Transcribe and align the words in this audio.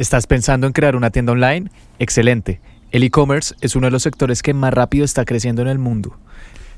¿Estás 0.00 0.26
pensando 0.26 0.66
en 0.66 0.72
crear 0.72 0.96
una 0.96 1.10
tienda 1.10 1.32
online? 1.32 1.70
Excelente. 1.98 2.58
El 2.90 3.02
e-commerce 3.02 3.54
es 3.60 3.76
uno 3.76 3.88
de 3.88 3.90
los 3.90 4.02
sectores 4.02 4.42
que 4.42 4.54
más 4.54 4.72
rápido 4.72 5.04
está 5.04 5.26
creciendo 5.26 5.60
en 5.60 5.68
el 5.68 5.78
mundo. 5.78 6.16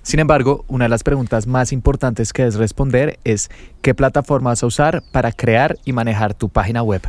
Sin 0.02 0.18
embargo, 0.18 0.64
una 0.66 0.86
de 0.86 0.88
las 0.88 1.04
preguntas 1.04 1.46
más 1.46 1.70
importantes 1.70 2.32
que 2.32 2.42
debes 2.42 2.56
responder 2.56 3.20
es 3.22 3.48
¿qué 3.80 3.94
plataforma 3.94 4.50
vas 4.50 4.64
a 4.64 4.66
usar 4.66 5.04
para 5.12 5.30
crear 5.30 5.78
y 5.84 5.92
manejar 5.92 6.34
tu 6.34 6.48
página 6.48 6.82
web? 6.82 7.00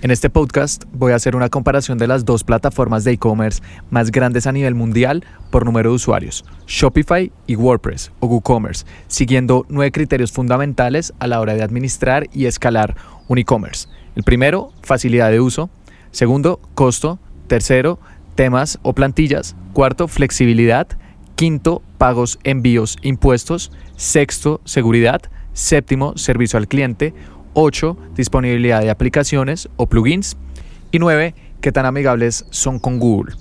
En 0.00 0.12
este 0.12 0.30
podcast 0.30 0.84
voy 0.92 1.10
a 1.10 1.16
hacer 1.16 1.34
una 1.34 1.48
comparación 1.48 1.98
de 1.98 2.06
las 2.06 2.24
dos 2.24 2.44
plataformas 2.44 3.02
de 3.02 3.10
e-commerce 3.10 3.60
más 3.90 4.12
grandes 4.12 4.46
a 4.46 4.52
nivel 4.52 4.76
mundial 4.76 5.24
por 5.50 5.64
número 5.64 5.90
de 5.90 5.96
usuarios, 5.96 6.44
Shopify 6.68 7.32
y 7.48 7.56
WordPress 7.56 8.12
o 8.20 8.28
WooCommerce, 8.28 8.86
siguiendo 9.08 9.66
nueve 9.68 9.90
criterios 9.90 10.30
fundamentales 10.30 11.12
a 11.18 11.26
la 11.26 11.40
hora 11.40 11.54
de 11.54 11.64
administrar 11.64 12.28
y 12.32 12.46
escalar 12.46 12.94
un 13.26 13.38
e-commerce. 13.38 13.88
El 14.20 14.24
primero, 14.24 14.70
facilidad 14.82 15.30
de 15.30 15.40
uso. 15.40 15.70
Segundo, 16.10 16.60
costo. 16.74 17.18
Tercero, 17.46 17.98
temas 18.34 18.78
o 18.82 18.92
plantillas. 18.92 19.56
Cuarto, 19.72 20.08
flexibilidad. 20.08 20.86
Quinto, 21.36 21.80
pagos, 21.96 22.38
envíos, 22.44 22.98
impuestos. 23.00 23.72
Sexto, 23.96 24.60
seguridad. 24.66 25.22
Séptimo, 25.54 26.18
servicio 26.18 26.58
al 26.58 26.68
cliente. 26.68 27.14
Ocho, 27.54 27.96
disponibilidad 28.14 28.82
de 28.82 28.90
aplicaciones 28.90 29.70
o 29.76 29.86
plugins. 29.86 30.36
Y 30.92 30.98
nueve, 30.98 31.34
qué 31.62 31.72
tan 31.72 31.86
amigables 31.86 32.44
son 32.50 32.78
con 32.78 32.98
Google. 32.98 33.36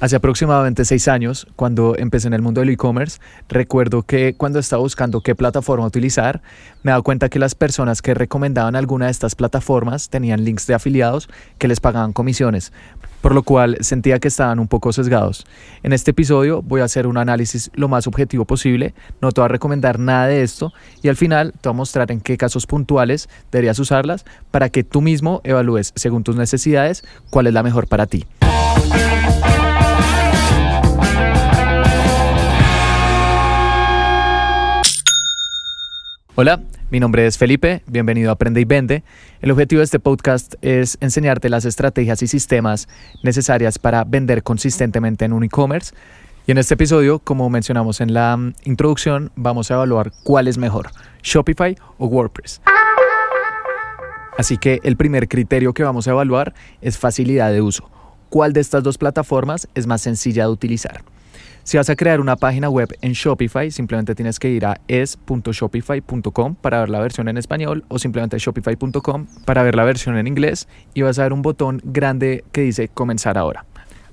Hace 0.00 0.16
aproximadamente 0.16 0.86
seis 0.86 1.08
años, 1.08 1.46
cuando 1.56 1.94
empecé 1.94 2.26
en 2.26 2.32
el 2.32 2.40
mundo 2.40 2.62
del 2.62 2.70
e-commerce, 2.70 3.20
recuerdo 3.50 4.02
que 4.02 4.32
cuando 4.32 4.58
estaba 4.58 4.80
buscando 4.80 5.20
qué 5.20 5.34
plataforma 5.34 5.84
utilizar, 5.84 6.40
me 6.82 6.90
daba 6.90 7.02
cuenta 7.02 7.28
que 7.28 7.38
las 7.38 7.54
personas 7.54 8.00
que 8.00 8.14
recomendaban 8.14 8.76
alguna 8.76 9.04
de 9.04 9.10
estas 9.10 9.34
plataformas 9.34 10.08
tenían 10.08 10.42
links 10.42 10.66
de 10.66 10.72
afiliados 10.72 11.28
que 11.58 11.68
les 11.68 11.80
pagaban 11.80 12.14
comisiones, 12.14 12.72
por 13.20 13.34
lo 13.34 13.42
cual 13.42 13.76
sentía 13.80 14.20
que 14.20 14.28
estaban 14.28 14.58
un 14.58 14.68
poco 14.68 14.90
sesgados. 14.94 15.44
En 15.82 15.92
este 15.92 16.12
episodio 16.12 16.62
voy 16.62 16.80
a 16.80 16.84
hacer 16.84 17.06
un 17.06 17.18
análisis 17.18 17.70
lo 17.74 17.88
más 17.88 18.06
objetivo 18.06 18.46
posible, 18.46 18.94
no 19.20 19.32
te 19.32 19.42
voy 19.42 19.46
a 19.46 19.48
recomendar 19.48 19.98
nada 19.98 20.28
de 20.28 20.42
esto 20.42 20.72
y 21.02 21.08
al 21.08 21.16
final 21.16 21.52
te 21.60 21.68
voy 21.68 21.74
a 21.74 21.76
mostrar 21.76 22.10
en 22.10 22.22
qué 22.22 22.38
casos 22.38 22.66
puntuales 22.66 23.28
deberías 23.52 23.78
usarlas 23.78 24.24
para 24.50 24.70
que 24.70 24.82
tú 24.82 25.02
mismo 25.02 25.42
evalúes 25.44 25.92
según 25.94 26.24
tus 26.24 26.36
necesidades 26.36 27.04
cuál 27.28 27.48
es 27.48 27.52
la 27.52 27.62
mejor 27.62 27.86
para 27.86 28.06
ti. 28.06 28.24
Hola, 36.42 36.62
mi 36.90 37.00
nombre 37.00 37.26
es 37.26 37.36
Felipe, 37.36 37.82
bienvenido 37.86 38.30
a 38.30 38.32
Aprende 38.32 38.62
y 38.62 38.64
Vende. 38.64 39.04
El 39.42 39.50
objetivo 39.50 39.80
de 39.80 39.84
este 39.84 40.00
podcast 40.00 40.54
es 40.62 40.96
enseñarte 41.02 41.50
las 41.50 41.66
estrategias 41.66 42.22
y 42.22 42.28
sistemas 42.28 42.88
necesarias 43.22 43.78
para 43.78 44.04
vender 44.04 44.42
consistentemente 44.42 45.26
en 45.26 45.34
un 45.34 45.44
e-commerce. 45.44 45.94
Y 46.46 46.52
en 46.52 46.56
este 46.56 46.72
episodio, 46.72 47.18
como 47.18 47.50
mencionamos 47.50 48.00
en 48.00 48.14
la 48.14 48.38
mm, 48.38 48.54
introducción, 48.64 49.30
vamos 49.36 49.70
a 49.70 49.74
evaluar 49.74 50.12
cuál 50.22 50.48
es 50.48 50.56
mejor, 50.56 50.88
Shopify 51.22 51.76
o 51.98 52.06
WordPress. 52.06 52.62
Así 54.38 54.56
que 54.56 54.80
el 54.82 54.96
primer 54.96 55.28
criterio 55.28 55.74
que 55.74 55.82
vamos 55.82 56.08
a 56.08 56.12
evaluar 56.12 56.54
es 56.80 56.96
facilidad 56.96 57.52
de 57.52 57.60
uso. 57.60 57.90
¿Cuál 58.30 58.54
de 58.54 58.60
estas 58.60 58.82
dos 58.82 58.96
plataformas 58.96 59.68
es 59.74 59.86
más 59.86 60.00
sencilla 60.00 60.44
de 60.44 60.52
utilizar? 60.52 61.02
Si 61.62 61.76
vas 61.76 61.90
a 61.90 61.96
crear 61.96 62.20
una 62.20 62.36
página 62.36 62.68
web 62.68 62.96
en 63.00 63.12
Shopify, 63.12 63.70
simplemente 63.70 64.14
tienes 64.14 64.38
que 64.38 64.50
ir 64.50 64.64
a 64.64 64.80
es.shopify.com 64.88 66.54
para 66.56 66.80
ver 66.80 66.88
la 66.88 67.00
versión 67.00 67.28
en 67.28 67.36
español 67.36 67.84
o 67.88 67.98
simplemente 67.98 68.38
shopify.com 68.38 69.26
para 69.44 69.62
ver 69.62 69.76
la 69.76 69.84
versión 69.84 70.16
en 70.16 70.26
inglés 70.26 70.68
y 70.94 71.02
vas 71.02 71.18
a 71.18 71.24
ver 71.24 71.32
un 71.32 71.42
botón 71.42 71.80
grande 71.84 72.44
que 72.52 72.62
dice 72.62 72.88
comenzar 72.88 73.38
ahora. 73.38 73.64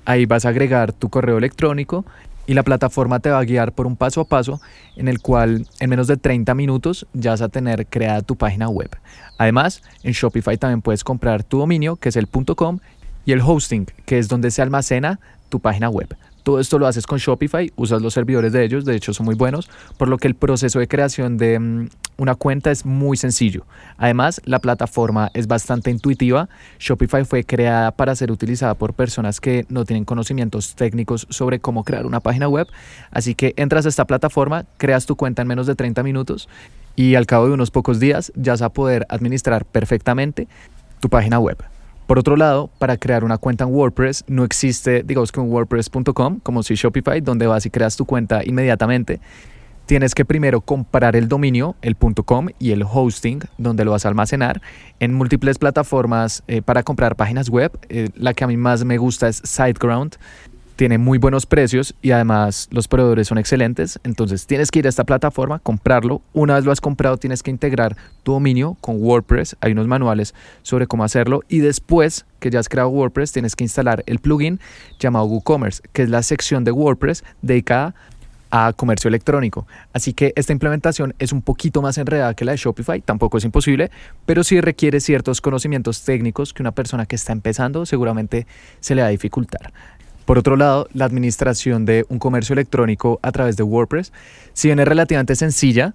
Ahí 0.04 0.26
vas 0.26 0.44
a 0.44 0.50
agregar 0.50 0.92
tu 0.92 1.08
correo 1.08 1.38
electrónico 1.38 2.04
y 2.46 2.54
la 2.54 2.62
plataforma 2.62 3.20
te 3.20 3.30
va 3.30 3.38
a 3.38 3.44
guiar 3.44 3.72
por 3.72 3.86
un 3.86 3.96
paso 3.96 4.20
a 4.20 4.24
paso 4.24 4.60
en 4.96 5.08
el 5.08 5.20
cual 5.20 5.66
en 5.80 5.90
menos 5.90 6.06
de 6.06 6.16
30 6.16 6.54
minutos 6.54 7.06
ya 7.12 7.32
vas 7.32 7.42
a 7.42 7.48
tener 7.48 7.86
creada 7.86 8.22
tu 8.22 8.36
página 8.36 8.68
web. 8.68 8.90
Además, 9.36 9.82
en 10.02 10.12
Shopify 10.12 10.56
también 10.56 10.80
puedes 10.80 11.04
comprar 11.04 11.44
tu 11.44 11.58
dominio, 11.58 11.96
que 11.96 12.08
es 12.08 12.16
el 12.16 12.28
.com, 12.28 12.78
y 13.26 13.32
el 13.32 13.42
hosting, 13.42 13.86
que 14.06 14.18
es 14.18 14.28
donde 14.28 14.50
se 14.50 14.62
almacena 14.62 15.20
tu 15.50 15.60
página 15.60 15.90
web. 15.90 16.16
Todo 16.48 16.60
esto 16.60 16.78
lo 16.78 16.86
haces 16.86 17.06
con 17.06 17.18
Shopify, 17.18 17.70
usas 17.76 18.00
los 18.00 18.14
servidores 18.14 18.54
de 18.54 18.64
ellos, 18.64 18.86
de 18.86 18.96
hecho 18.96 19.12
son 19.12 19.26
muy 19.26 19.34
buenos, 19.34 19.68
por 19.98 20.08
lo 20.08 20.16
que 20.16 20.28
el 20.28 20.34
proceso 20.34 20.78
de 20.78 20.88
creación 20.88 21.36
de 21.36 21.58
mm, 21.58 21.88
una 22.16 22.36
cuenta 22.36 22.70
es 22.70 22.86
muy 22.86 23.18
sencillo. 23.18 23.66
Además, 23.98 24.40
la 24.46 24.58
plataforma 24.58 25.30
es 25.34 25.46
bastante 25.46 25.90
intuitiva. 25.90 26.48
Shopify 26.78 27.26
fue 27.26 27.44
creada 27.44 27.90
para 27.90 28.16
ser 28.16 28.32
utilizada 28.32 28.72
por 28.72 28.94
personas 28.94 29.42
que 29.42 29.66
no 29.68 29.84
tienen 29.84 30.06
conocimientos 30.06 30.74
técnicos 30.74 31.26
sobre 31.28 31.60
cómo 31.60 31.84
crear 31.84 32.06
una 32.06 32.20
página 32.20 32.48
web. 32.48 32.66
Así 33.10 33.34
que 33.34 33.52
entras 33.58 33.84
a 33.84 33.90
esta 33.90 34.06
plataforma, 34.06 34.64
creas 34.78 35.04
tu 35.04 35.16
cuenta 35.16 35.42
en 35.42 35.48
menos 35.48 35.66
de 35.66 35.74
30 35.74 36.02
minutos 36.02 36.48
y 36.96 37.16
al 37.16 37.26
cabo 37.26 37.48
de 37.48 37.52
unos 37.52 37.70
pocos 37.70 38.00
días 38.00 38.32
ya 38.36 38.52
vas 38.52 38.62
a 38.62 38.70
poder 38.70 39.04
administrar 39.10 39.66
perfectamente 39.66 40.48
tu 40.98 41.10
página 41.10 41.38
web. 41.38 41.58
Por 42.08 42.18
otro 42.18 42.36
lado, 42.36 42.70
para 42.78 42.96
crear 42.96 43.22
una 43.22 43.36
cuenta 43.36 43.64
en 43.64 43.70
WordPress 43.70 44.24
no 44.28 44.42
existe, 44.42 45.02
digamos 45.02 45.30
que 45.30 45.40
un 45.40 45.52
WordPress.com, 45.52 46.40
como 46.42 46.62
si 46.62 46.74
Shopify, 46.74 47.20
donde 47.20 47.46
vas 47.46 47.66
y 47.66 47.70
creas 47.70 47.98
tu 47.98 48.06
cuenta 48.06 48.40
inmediatamente. 48.42 49.20
Tienes 49.84 50.14
que 50.14 50.24
primero 50.24 50.62
comprar 50.62 51.16
el 51.16 51.28
dominio, 51.28 51.76
el 51.82 51.96
.com 52.24 52.48
y 52.58 52.70
el 52.70 52.82
hosting, 52.82 53.40
donde 53.58 53.84
lo 53.84 53.90
vas 53.90 54.06
a 54.06 54.08
almacenar 54.08 54.62
en 55.00 55.12
múltiples 55.12 55.58
plataformas 55.58 56.42
eh, 56.48 56.62
para 56.62 56.82
comprar 56.82 57.14
páginas 57.14 57.50
web. 57.50 57.78
Eh, 57.90 58.08
la 58.14 58.32
que 58.32 58.42
a 58.42 58.46
mí 58.46 58.56
más 58.56 58.86
me 58.86 58.96
gusta 58.96 59.28
es 59.28 59.42
SiteGround 59.44 60.16
tiene 60.78 60.96
muy 60.96 61.18
buenos 61.18 61.44
precios 61.44 61.92
y 62.02 62.12
además 62.12 62.68
los 62.70 62.86
proveedores 62.86 63.26
son 63.26 63.36
excelentes. 63.36 63.98
Entonces 64.04 64.46
tienes 64.46 64.70
que 64.70 64.78
ir 64.78 64.86
a 64.86 64.88
esta 64.88 65.02
plataforma, 65.02 65.58
comprarlo. 65.58 66.22
Una 66.32 66.54
vez 66.54 66.64
lo 66.64 66.70
has 66.70 66.80
comprado, 66.80 67.16
tienes 67.16 67.42
que 67.42 67.50
integrar 67.50 67.96
tu 68.22 68.30
dominio 68.30 68.76
con 68.80 69.02
WordPress. 69.02 69.56
Hay 69.60 69.72
unos 69.72 69.88
manuales 69.88 70.36
sobre 70.62 70.86
cómo 70.86 71.02
hacerlo. 71.02 71.42
Y 71.48 71.58
después 71.58 72.26
que 72.38 72.50
ya 72.50 72.60
has 72.60 72.68
creado 72.68 72.90
WordPress, 72.90 73.32
tienes 73.32 73.56
que 73.56 73.64
instalar 73.64 74.04
el 74.06 74.20
plugin 74.20 74.60
llamado 75.00 75.24
WooCommerce, 75.24 75.82
que 75.92 76.04
es 76.04 76.10
la 76.10 76.22
sección 76.22 76.62
de 76.62 76.70
WordPress 76.70 77.24
dedicada 77.42 77.96
a 78.52 78.72
comercio 78.72 79.08
electrónico. 79.08 79.66
Así 79.92 80.12
que 80.12 80.32
esta 80.36 80.52
implementación 80.52 81.12
es 81.18 81.32
un 81.32 81.42
poquito 81.42 81.82
más 81.82 81.98
enredada 81.98 82.34
que 82.34 82.44
la 82.44 82.52
de 82.52 82.58
Shopify, 82.58 83.00
tampoco 83.00 83.38
es 83.38 83.44
imposible, 83.44 83.90
pero 84.26 84.44
sí 84.44 84.60
requiere 84.60 85.00
ciertos 85.00 85.40
conocimientos 85.40 86.04
técnicos 86.04 86.54
que 86.54 86.62
una 86.62 86.70
persona 86.70 87.04
que 87.04 87.16
está 87.16 87.32
empezando 87.32 87.84
seguramente 87.84 88.46
se 88.78 88.94
le 88.94 89.02
va 89.02 89.08
a 89.08 89.10
dificultar. 89.10 89.72
Por 90.28 90.36
otro 90.36 90.56
lado, 90.56 90.88
la 90.92 91.06
administración 91.06 91.86
de 91.86 92.04
un 92.10 92.18
comercio 92.18 92.52
electrónico 92.52 93.18
a 93.22 93.32
través 93.32 93.56
de 93.56 93.62
WordPress, 93.62 94.12
si 94.52 94.68
bien 94.68 94.78
es 94.78 94.86
relativamente 94.86 95.34
sencilla, 95.34 95.94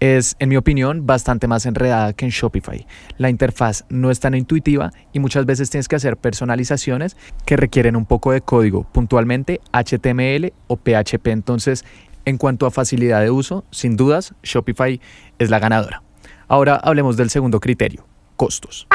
es, 0.00 0.36
en 0.38 0.48
mi 0.48 0.56
opinión, 0.56 1.04
bastante 1.04 1.46
más 1.46 1.66
enredada 1.66 2.14
que 2.14 2.24
en 2.24 2.30
Shopify. 2.30 2.86
La 3.18 3.28
interfaz 3.28 3.84
no 3.90 4.10
es 4.10 4.20
tan 4.20 4.34
intuitiva 4.34 4.90
y 5.12 5.18
muchas 5.18 5.44
veces 5.44 5.68
tienes 5.68 5.86
que 5.86 5.96
hacer 5.96 6.16
personalizaciones 6.16 7.18
que 7.44 7.58
requieren 7.58 7.94
un 7.94 8.06
poco 8.06 8.32
de 8.32 8.40
código, 8.40 8.84
puntualmente 8.84 9.60
HTML 9.70 10.54
o 10.66 10.78
PHP. 10.78 11.26
Entonces, 11.26 11.84
en 12.24 12.38
cuanto 12.38 12.64
a 12.64 12.70
facilidad 12.70 13.20
de 13.20 13.30
uso, 13.30 13.66
sin 13.70 13.98
dudas, 13.98 14.32
Shopify 14.42 14.98
es 15.38 15.50
la 15.50 15.58
ganadora. 15.58 16.02
Ahora 16.48 16.76
hablemos 16.76 17.18
del 17.18 17.28
segundo 17.28 17.60
criterio, 17.60 18.06
costos. 18.36 18.88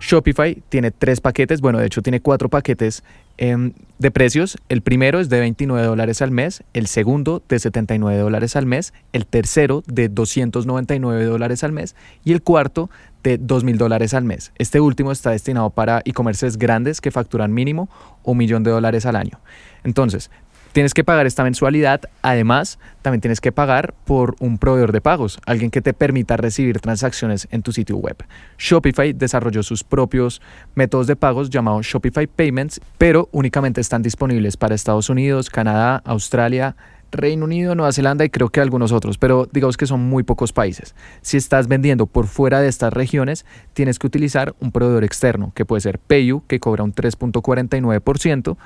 Shopify 0.00 0.62
tiene 0.68 0.90
tres 0.90 1.20
paquetes, 1.20 1.60
bueno, 1.60 1.78
de 1.78 1.86
hecho 1.86 2.02
tiene 2.02 2.20
cuatro 2.20 2.48
paquetes 2.48 3.02
em, 3.36 3.72
de 3.98 4.10
precios. 4.10 4.56
El 4.68 4.82
primero 4.82 5.20
es 5.20 5.28
de 5.28 5.40
29 5.40 5.86
dólares 5.86 6.22
al 6.22 6.30
mes, 6.30 6.62
el 6.72 6.86
segundo 6.86 7.42
de 7.48 7.58
79 7.58 8.18
dólares 8.20 8.56
al 8.56 8.66
mes, 8.66 8.94
el 9.12 9.26
tercero 9.26 9.82
de 9.86 10.08
299 10.08 11.24
dólares 11.24 11.64
al 11.64 11.72
mes 11.72 11.96
y 12.24 12.32
el 12.32 12.42
cuarto 12.42 12.90
de 13.22 13.40
2.000 13.40 13.76
dólares 13.76 14.14
al 14.14 14.24
mes. 14.24 14.52
Este 14.56 14.80
último 14.80 15.12
está 15.12 15.30
destinado 15.30 15.70
para 15.70 16.00
e-commerces 16.04 16.56
grandes 16.56 17.00
que 17.00 17.10
facturan 17.10 17.52
mínimo 17.52 17.88
un 18.22 18.38
millón 18.38 18.62
de 18.62 18.70
dólares 18.70 19.06
al 19.06 19.16
año. 19.16 19.40
Entonces, 19.84 20.30
tienes 20.78 20.94
que 20.94 21.02
pagar 21.02 21.26
esta 21.26 21.42
mensualidad. 21.42 22.02
Además, 22.22 22.78
también 23.02 23.20
tienes 23.20 23.40
que 23.40 23.50
pagar 23.50 23.94
por 24.04 24.36
un 24.38 24.58
proveedor 24.58 24.92
de 24.92 25.00
pagos, 25.00 25.40
alguien 25.44 25.72
que 25.72 25.82
te 25.82 25.92
permita 25.92 26.36
recibir 26.36 26.78
transacciones 26.78 27.48
en 27.50 27.62
tu 27.62 27.72
sitio 27.72 27.96
web. 27.96 28.16
Shopify 28.58 29.12
desarrolló 29.12 29.64
sus 29.64 29.82
propios 29.82 30.40
métodos 30.76 31.08
de 31.08 31.16
pagos 31.16 31.50
llamados 31.50 31.84
Shopify 31.84 32.28
Payments, 32.28 32.80
pero 32.96 33.28
únicamente 33.32 33.80
están 33.80 34.02
disponibles 34.02 34.56
para 34.56 34.76
Estados 34.76 35.10
Unidos, 35.10 35.50
Canadá, 35.50 36.00
Australia, 36.04 36.76
Reino 37.10 37.46
Unido, 37.46 37.74
Nueva 37.74 37.90
Zelanda 37.90 38.24
y 38.24 38.30
creo 38.30 38.50
que 38.50 38.60
algunos 38.60 38.92
otros, 38.92 39.18
pero 39.18 39.48
digamos 39.50 39.76
que 39.76 39.86
son 39.88 40.08
muy 40.08 40.22
pocos 40.22 40.52
países. 40.52 40.94
Si 41.22 41.36
estás 41.36 41.66
vendiendo 41.66 42.06
por 42.06 42.28
fuera 42.28 42.60
de 42.60 42.68
estas 42.68 42.92
regiones, 42.92 43.44
tienes 43.72 43.98
que 43.98 44.06
utilizar 44.06 44.54
un 44.60 44.70
proveedor 44.70 45.02
externo, 45.02 45.50
que 45.56 45.64
puede 45.64 45.80
ser 45.80 45.98
PayU, 45.98 46.44
que 46.46 46.60
cobra 46.60 46.84
un 46.84 46.94
3.49%, 46.94 48.56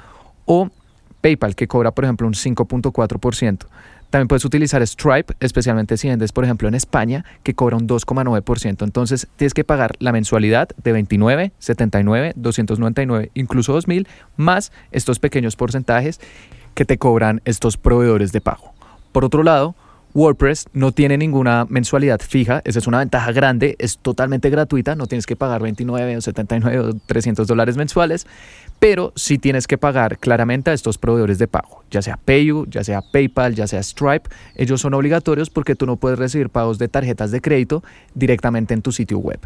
o 0.45 0.71
PayPal, 1.23 1.55
que 1.55 1.67
cobra, 1.67 1.93
por 1.93 2.05
ejemplo, 2.05 2.27
un 2.27 2.35
5.4%. 2.35 3.67
También 4.11 4.29
puedes 4.29 4.45
utilizar 4.45 4.87
Stripe, 4.87 5.33
especialmente 5.41 5.97
si 5.97 6.07
vendes, 6.07 6.33
por 6.33 6.45
ejemplo, 6.45 6.69
en 6.69 6.75
España, 6.75 7.25
que 7.43 7.55
cobra 7.55 7.79
un 7.79 7.89
2,9%. 7.89 8.83
Entonces 8.85 9.27
tienes 9.37 9.55
que 9.55 9.65
pagar 9.65 9.93
la 10.01 10.13
mensualidad 10.13 10.69
de 10.85 10.93
29, 10.93 11.53
79, 11.59 12.35
299, 12.37 13.31
incluso 13.33 13.73
2000, 13.73 14.07
más 14.37 14.71
estos 14.91 15.19
pequeños 15.19 15.57
porcentajes 15.57 16.21
que 16.75 16.85
te 16.85 16.99
cobran 16.99 17.41
estos 17.47 17.79
proveedores 17.79 18.33
de 18.33 18.43
pago. 18.43 18.75
Por 19.13 19.25
otro 19.25 19.43
lado, 19.43 19.75
WordPress 20.15 20.67
no 20.75 20.93
tiene 20.93 21.17
ninguna 21.17 21.67
mensualidad 21.69 22.21
fija, 22.21 22.61
esa 22.65 22.79
es 22.79 22.87
una 22.87 22.99
ventaja 22.99 23.33
grande, 23.33 23.77
es 23.79 23.99
totalmente 23.99 24.51
gratuita, 24.51 24.95
no 24.95 25.07
tienes 25.07 25.25
que 25.25 25.37
pagar 25.37 25.63
29 25.63 26.17
o 26.17 26.21
79 26.21 26.79
o 26.79 26.95
300 27.07 27.47
dólares 27.47 27.77
mensuales, 27.77 28.27
pero 28.79 29.13
sí 29.17 29.39
tienes 29.39 29.67
que 29.67 29.79
pagar 29.79 30.19
claramente 30.19 30.71
a 30.71 30.75
estos 30.75 30.99
proveedores 30.99 31.39
de 31.39 31.49
pago, 31.49 31.83
ya 31.91 32.03
sea 32.03 32.19
PayU, 32.19 32.67
ya 32.69 32.85
sea 32.85 33.01
PayPal, 33.01 33.55
ya 33.55 33.67
sea 33.67 33.83
Stripe, 33.83 34.29
ellos 34.57 34.81
son 34.81 34.93
obligatorios 34.95 35.49
porque 35.49 35.77
tú 35.77 35.87
no 35.87 35.97
puedes 35.97 36.19
recibir 36.19 36.51
pagos 36.51 36.79
de 36.79 36.89
tarjetas 36.89 37.31
de 37.31 37.41
crédito 37.41 37.83
directamente 38.15 38.75
en 38.75 38.83
tu 38.83 38.93
sitio 38.93 39.19
web. 39.19 39.41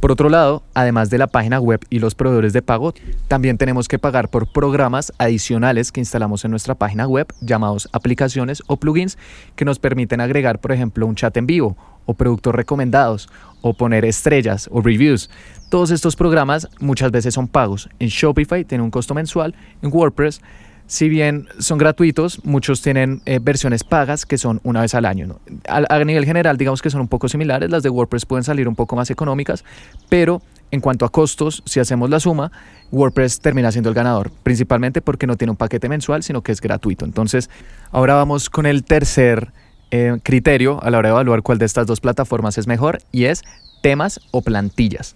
Por 0.00 0.12
otro 0.12 0.28
lado, 0.28 0.62
además 0.74 1.10
de 1.10 1.18
la 1.18 1.26
página 1.26 1.60
web 1.60 1.80
y 1.90 1.98
los 1.98 2.14
proveedores 2.14 2.52
de 2.52 2.62
pago, 2.62 2.94
también 3.26 3.58
tenemos 3.58 3.88
que 3.88 3.98
pagar 3.98 4.30
por 4.30 4.50
programas 4.50 5.12
adicionales 5.18 5.92
que 5.92 6.00
instalamos 6.00 6.44
en 6.44 6.52
nuestra 6.52 6.76
página 6.76 7.06
web 7.06 7.26
llamados 7.40 7.88
aplicaciones 7.92 8.62
o 8.68 8.76
plugins 8.76 9.18
que 9.56 9.64
nos 9.64 9.78
permiten 9.78 9.97
agregar, 10.20 10.60
por 10.60 10.72
ejemplo, 10.72 11.06
un 11.06 11.14
chat 11.14 11.36
en 11.36 11.46
vivo 11.46 11.76
o 12.06 12.14
productos 12.14 12.54
recomendados 12.54 13.28
o 13.60 13.74
poner 13.74 14.04
estrellas 14.04 14.68
o 14.72 14.80
reviews. 14.80 15.30
Todos 15.68 15.90
estos 15.90 16.16
programas 16.16 16.68
muchas 16.80 17.10
veces 17.10 17.34
son 17.34 17.48
pagos. 17.48 17.88
En 17.98 18.08
Shopify 18.08 18.64
tiene 18.64 18.84
un 18.84 18.90
costo 18.90 19.14
mensual, 19.14 19.54
en 19.82 19.92
WordPress 19.92 20.40
si 20.88 21.10
bien 21.10 21.48
son 21.58 21.76
gratuitos, 21.76 22.42
muchos 22.46 22.80
tienen 22.80 23.20
eh, 23.26 23.40
versiones 23.42 23.84
pagas 23.84 24.24
que 24.24 24.38
son 24.38 24.58
una 24.64 24.80
vez 24.80 24.94
al 24.94 25.04
año. 25.04 25.38
A, 25.68 26.02
nivel 26.02 26.24
general, 26.24 26.56
digamos 26.56 26.80
que 26.80 26.88
son 26.88 27.02
un 27.02 27.08
poco 27.08 27.28
similares. 27.28 27.68
Las 27.68 27.82
de 27.82 27.90
WordPress 27.90 28.24
pueden 28.24 28.42
salir 28.42 28.66
un 28.66 28.74
poco 28.74 28.96
más 28.96 29.10
económicas, 29.10 29.64
pero 30.08 30.40
en 30.70 30.80
cuanto 30.80 31.04
a 31.04 31.10
costos, 31.10 31.62
si 31.66 31.78
hacemos 31.78 32.08
la 32.08 32.20
suma, 32.20 32.50
WordPress 32.90 33.40
termina 33.40 33.70
siendo 33.70 33.90
el 33.90 33.94
ganador, 33.94 34.30
principalmente 34.42 35.02
porque 35.02 35.26
no 35.26 35.36
tiene 35.36 35.50
un 35.50 35.58
paquete 35.58 35.90
mensual, 35.90 36.22
sino 36.22 36.40
que 36.40 36.52
es 36.52 36.60
gratuito. 36.62 37.04
Entonces, 37.04 37.50
ahora 37.90 38.14
vamos 38.14 38.48
con 38.48 38.64
el 38.64 38.82
tercer 38.82 39.52
eh, 39.90 40.18
criterio 40.22 40.82
a 40.82 40.90
la 40.90 40.98
hora 40.98 41.08
de 41.08 41.12
evaluar 41.12 41.42
cuál 41.42 41.58
de 41.58 41.66
estas 41.66 41.86
dos 41.86 42.00
plataformas 42.00 42.58
es 42.58 42.66
mejor 42.66 42.98
y 43.12 43.24
es 43.24 43.42
temas 43.82 44.20
o 44.30 44.42
plantillas. 44.42 45.14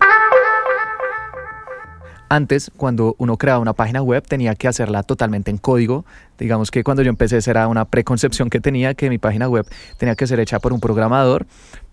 Antes, 2.33 2.71
cuando 2.79 3.15
uno 3.19 3.37
creaba 3.37 3.59
una 3.59 3.75
página 3.75 4.01
web, 4.01 4.25
tenía 4.27 4.55
que 4.55 4.67
hacerla 4.67 5.03
totalmente 5.03 5.51
en 5.51 5.59
código. 5.59 6.07
Digamos 6.39 6.71
que 6.71 6.83
cuando 6.83 7.03
yo 7.03 7.11
empecé, 7.11 7.39
era 7.51 7.69
una 7.69 7.85
preconcepción 7.85 8.49
que 8.49 8.59
tenía, 8.59 8.95
que 8.95 9.11
mi 9.11 9.19
página 9.19 9.51
web 9.51 9.67
tenía 9.99 10.15
que 10.15 10.27
ser 10.27 10.41
hecha 10.41 10.59
por 10.59 10.73
un 10.73 10.81
programador, 10.81 11.45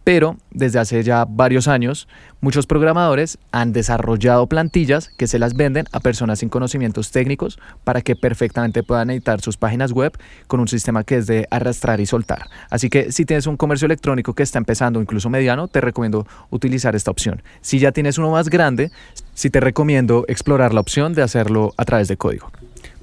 pero 0.04 0.38
desde 0.52 0.80
hace 0.80 1.04
ya 1.04 1.26
varios 1.26 1.68
años 1.68 2.08
muchos 2.42 2.66
programadores 2.66 3.38
han 3.52 3.74
desarrollado 3.74 4.48
plantillas 4.48 5.10
que 5.10 5.28
se 5.28 5.40
las 5.40 5.56
venden 5.56 5.86
a 5.92 6.00
personas 6.00 6.40
sin 6.40 6.50
conocimientos 6.50 7.12
técnicos 7.12 7.60
para 7.84 8.02
que 8.02 8.16
perfectamente 8.16 8.84
puedan 8.84 9.10
editar 9.10 9.42
sus 9.42 9.58
páginas 9.58 9.92
web 9.92 10.18
con 10.48 10.60
un 10.60 10.68
sistema 10.68 11.04
que 11.04 11.18
es 11.18 11.28
de 11.28 11.48
arrastrar 11.52 12.00
y 12.00 12.06
soltar. 12.06 12.48
Así 12.70 12.90
que 12.90 13.12
si 13.12 13.26
tienes 13.26 13.48
un 13.48 13.58
comercio 13.58 13.86
electrónico 13.86 14.34
que 14.34 14.44
está 14.44 14.58
empezando, 14.58 15.02
incluso 15.02 15.30
mediano, 15.30 15.68
te 15.68 15.82
recomiendo 15.82 16.26
utilizar 16.50 16.96
esta 16.96 17.12
opción. 17.12 17.42
Si 17.62 17.80
ya 17.80 17.92
tienes 17.92 18.18
uno 18.18 18.32
más 18.32 18.50
grande, 18.50 18.92
sí 19.34 19.50
te 19.50 19.60
recomiendo 19.60 20.26
explorar 20.28 20.74
la 20.74 20.82
opción 20.82 21.14
de 21.14 21.24
hacerlo 21.24 21.74
a 21.78 21.86
través 21.86 22.08
de 22.08 22.18
código. 22.18 22.52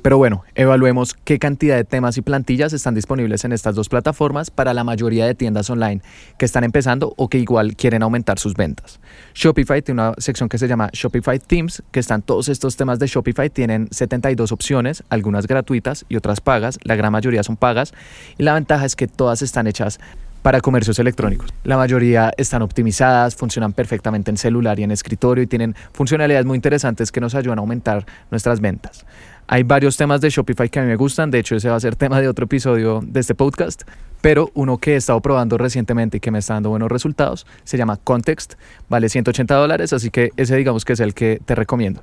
Pero 0.06 0.18
bueno, 0.18 0.44
evaluemos 0.54 1.14
qué 1.14 1.40
cantidad 1.40 1.74
de 1.74 1.82
temas 1.82 2.16
y 2.16 2.22
plantillas 2.22 2.72
están 2.72 2.94
disponibles 2.94 3.44
en 3.44 3.50
estas 3.50 3.74
dos 3.74 3.88
plataformas 3.88 4.52
para 4.52 4.72
la 4.72 4.84
mayoría 4.84 5.26
de 5.26 5.34
tiendas 5.34 5.68
online 5.68 6.00
que 6.38 6.44
están 6.44 6.62
empezando 6.62 7.12
o 7.16 7.26
que 7.28 7.38
igual 7.38 7.74
quieren 7.74 8.04
aumentar 8.04 8.38
sus 8.38 8.54
ventas. 8.54 9.00
Shopify 9.34 9.82
tiene 9.82 10.02
una 10.02 10.14
sección 10.18 10.48
que 10.48 10.58
se 10.58 10.68
llama 10.68 10.90
Shopify 10.92 11.40
Themes, 11.40 11.82
que 11.90 11.98
están 11.98 12.22
todos 12.22 12.48
estos 12.48 12.76
temas 12.76 13.00
de 13.00 13.08
Shopify, 13.08 13.50
tienen 13.50 13.88
72 13.90 14.52
opciones, 14.52 15.02
algunas 15.08 15.48
gratuitas 15.48 16.04
y 16.08 16.14
otras 16.14 16.40
pagas, 16.40 16.78
la 16.84 16.94
gran 16.94 17.10
mayoría 17.10 17.42
son 17.42 17.56
pagas, 17.56 17.92
y 18.38 18.44
la 18.44 18.54
ventaja 18.54 18.84
es 18.84 18.94
que 18.94 19.08
todas 19.08 19.42
están 19.42 19.66
hechas 19.66 19.98
para 20.46 20.60
comercios 20.60 21.00
electrónicos. 21.00 21.52
La 21.64 21.76
mayoría 21.76 22.32
están 22.36 22.62
optimizadas, 22.62 23.34
funcionan 23.34 23.72
perfectamente 23.72 24.30
en 24.30 24.36
celular 24.36 24.78
y 24.78 24.84
en 24.84 24.92
escritorio 24.92 25.42
y 25.42 25.48
tienen 25.48 25.74
funcionalidades 25.92 26.46
muy 26.46 26.54
interesantes 26.54 27.10
que 27.10 27.20
nos 27.20 27.34
ayudan 27.34 27.58
a 27.58 27.62
aumentar 27.62 28.06
nuestras 28.30 28.60
ventas. 28.60 29.04
Hay 29.48 29.62
varios 29.62 29.96
temas 29.96 30.20
de 30.20 30.28
Shopify 30.28 30.68
que 30.68 30.80
a 30.80 30.82
mí 30.82 30.88
me 30.88 30.96
gustan, 30.96 31.30
de 31.30 31.38
hecho 31.38 31.54
ese 31.54 31.68
va 31.68 31.76
a 31.76 31.80
ser 31.80 31.94
tema 31.94 32.20
de 32.20 32.28
otro 32.28 32.46
episodio 32.46 33.00
de 33.06 33.20
este 33.20 33.34
podcast, 33.34 33.82
pero 34.20 34.50
uno 34.54 34.78
que 34.78 34.94
he 34.94 34.96
estado 34.96 35.20
probando 35.20 35.56
recientemente 35.56 36.16
y 36.16 36.20
que 36.20 36.32
me 36.32 36.40
está 36.40 36.54
dando 36.54 36.70
buenos 36.70 36.90
resultados 36.90 37.46
se 37.62 37.78
llama 37.78 37.96
Context, 37.96 38.54
vale 38.88 39.08
180 39.08 39.54
dólares, 39.54 39.92
así 39.92 40.10
que 40.10 40.30
ese 40.36 40.56
digamos 40.56 40.84
que 40.84 40.94
es 40.94 41.00
el 41.00 41.14
que 41.14 41.40
te 41.44 41.54
recomiendo. 41.54 42.02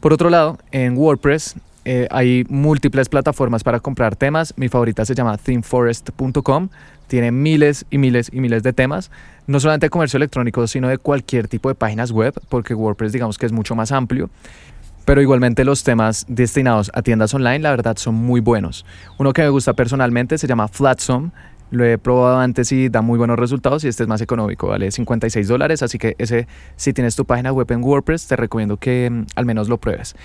Por 0.00 0.14
otro 0.14 0.30
lado, 0.30 0.58
en 0.72 0.96
WordPress 0.96 1.56
eh, 1.84 2.08
hay 2.10 2.44
múltiples 2.48 3.08
plataformas 3.08 3.64
para 3.64 3.80
comprar 3.80 4.16
temas. 4.16 4.54
Mi 4.56 4.68
favorita 4.68 5.04
se 5.04 5.14
llama 5.14 5.36
themeforest.com. 5.36 6.68
Tiene 7.06 7.32
miles 7.32 7.86
y 7.90 7.98
miles 7.98 8.30
y 8.32 8.40
miles 8.40 8.62
de 8.62 8.72
temas, 8.72 9.10
no 9.48 9.58
solamente 9.58 9.86
de 9.86 9.90
comercio 9.90 10.16
electrónico, 10.16 10.66
sino 10.68 10.88
de 10.88 10.98
cualquier 10.98 11.48
tipo 11.48 11.68
de 11.68 11.74
páginas 11.74 12.12
web, 12.12 12.32
porque 12.48 12.72
WordPress 12.72 13.12
digamos 13.12 13.36
que 13.36 13.46
es 13.46 13.52
mucho 13.52 13.74
más 13.74 13.90
amplio. 13.90 14.30
Pero 15.04 15.22
igualmente 15.22 15.64
los 15.64 15.82
temas 15.82 16.24
destinados 16.28 16.90
a 16.94 17.02
tiendas 17.02 17.34
online, 17.34 17.60
la 17.60 17.70
verdad, 17.70 17.96
son 17.96 18.14
muy 18.14 18.40
buenos. 18.40 18.84
Uno 19.18 19.32
que 19.32 19.42
me 19.42 19.48
gusta 19.48 19.72
personalmente 19.72 20.38
se 20.38 20.46
llama 20.46 20.68
Flatsome. 20.68 21.30
Lo 21.70 21.84
he 21.84 21.98
probado 21.98 22.40
antes 22.40 22.72
y 22.72 22.88
da 22.88 23.00
muy 23.00 23.16
buenos 23.16 23.38
resultados 23.38 23.84
y 23.84 23.88
este 23.88 24.02
es 24.02 24.08
más 24.08 24.20
económico, 24.20 24.66
vale 24.66 24.90
56 24.90 25.46
dólares, 25.46 25.84
así 25.84 25.98
que 25.98 26.16
ese 26.18 26.48
si 26.74 26.92
tienes 26.92 27.14
tu 27.14 27.24
página 27.24 27.52
web 27.52 27.70
en 27.70 27.84
WordPress 27.84 28.26
te 28.26 28.34
recomiendo 28.34 28.76
que 28.76 29.08
mm, 29.08 29.26
al 29.36 29.46
menos 29.46 29.68
lo 29.68 29.78
pruebes. 29.78 30.16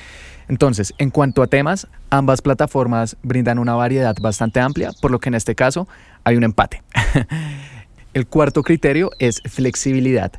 Entonces, 0.48 0.94
en 0.98 1.12
cuanto 1.12 1.44
a 1.44 1.48
temas, 1.48 1.88
ambas 2.10 2.42
plataformas 2.42 3.16
brindan 3.22 3.60
una 3.60 3.76
variedad 3.76 4.16
bastante 4.20 4.60
amplia, 4.60 4.92
por 5.02 5.12
lo 5.12 5.20
que 5.20 5.30
en 5.30 5.36
este 5.36 5.54
caso 5.54 5.88
hay 6.24 6.36
un 6.36 6.44
empate. 6.44 6.82
El 8.14 8.28
cuarto 8.28 8.64
criterio 8.64 9.12
es 9.20 9.42
flexibilidad. 9.46 10.32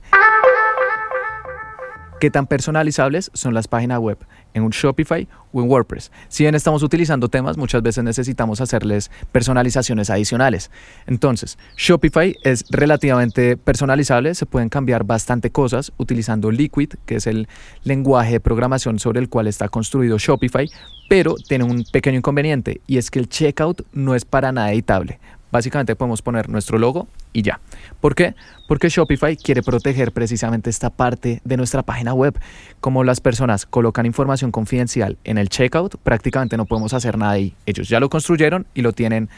¿Qué 2.18 2.30
tan 2.30 2.46
personalizables 2.46 3.30
son 3.34 3.52
las 3.52 3.68
páginas 3.68 3.98
web 3.98 4.16
en 4.54 4.62
un 4.62 4.70
Shopify 4.70 5.28
o 5.52 5.60
en 5.60 5.68
WordPress? 5.68 6.10
Si 6.28 6.44
bien 6.44 6.54
estamos 6.54 6.82
utilizando 6.82 7.28
temas, 7.28 7.58
muchas 7.58 7.82
veces 7.82 8.04
necesitamos 8.04 8.62
hacerles 8.62 9.10
personalizaciones 9.32 10.08
adicionales. 10.08 10.70
Entonces, 11.06 11.58
Shopify 11.76 12.34
es 12.42 12.64
relativamente 12.70 13.58
personalizable, 13.58 14.34
se 14.34 14.46
pueden 14.46 14.70
cambiar 14.70 15.04
bastante 15.04 15.50
cosas 15.50 15.92
utilizando 15.98 16.50
Liquid, 16.50 16.94
que 17.04 17.16
es 17.16 17.26
el 17.26 17.48
lenguaje 17.84 18.32
de 18.32 18.40
programación 18.40 18.98
sobre 18.98 19.20
el 19.20 19.28
cual 19.28 19.46
está 19.46 19.68
construido 19.68 20.16
Shopify, 20.16 20.70
pero 21.10 21.34
tiene 21.34 21.64
un 21.64 21.84
pequeño 21.92 22.16
inconveniente 22.16 22.80
y 22.86 22.96
es 22.96 23.10
que 23.10 23.18
el 23.18 23.28
checkout 23.28 23.82
no 23.92 24.14
es 24.14 24.24
para 24.24 24.52
nada 24.52 24.72
editable. 24.72 25.20
Básicamente 25.56 25.96
podemos 25.96 26.20
poner 26.20 26.50
nuestro 26.50 26.76
logo 26.76 27.08
y 27.32 27.40
ya. 27.40 27.60
¿Por 28.02 28.14
qué? 28.14 28.34
Porque 28.68 28.90
Shopify 28.90 29.38
quiere 29.38 29.62
proteger 29.62 30.12
precisamente 30.12 30.68
esta 30.68 30.90
parte 30.90 31.40
de 31.44 31.56
nuestra 31.56 31.82
página 31.82 32.12
web. 32.12 32.38
Como 32.80 33.04
las 33.04 33.22
personas 33.22 33.64
colocan 33.64 34.04
información 34.04 34.52
confidencial 34.52 35.16
en 35.24 35.38
el 35.38 35.48
checkout, 35.48 35.96
prácticamente 36.02 36.58
no 36.58 36.66
podemos 36.66 36.92
hacer 36.92 37.16
nada 37.16 37.32
ahí. 37.32 37.54
Ellos 37.64 37.88
ya 37.88 38.00
lo 38.00 38.10
construyeron 38.10 38.66
y 38.74 38.82
lo 38.82 38.92
tienen 38.92 39.30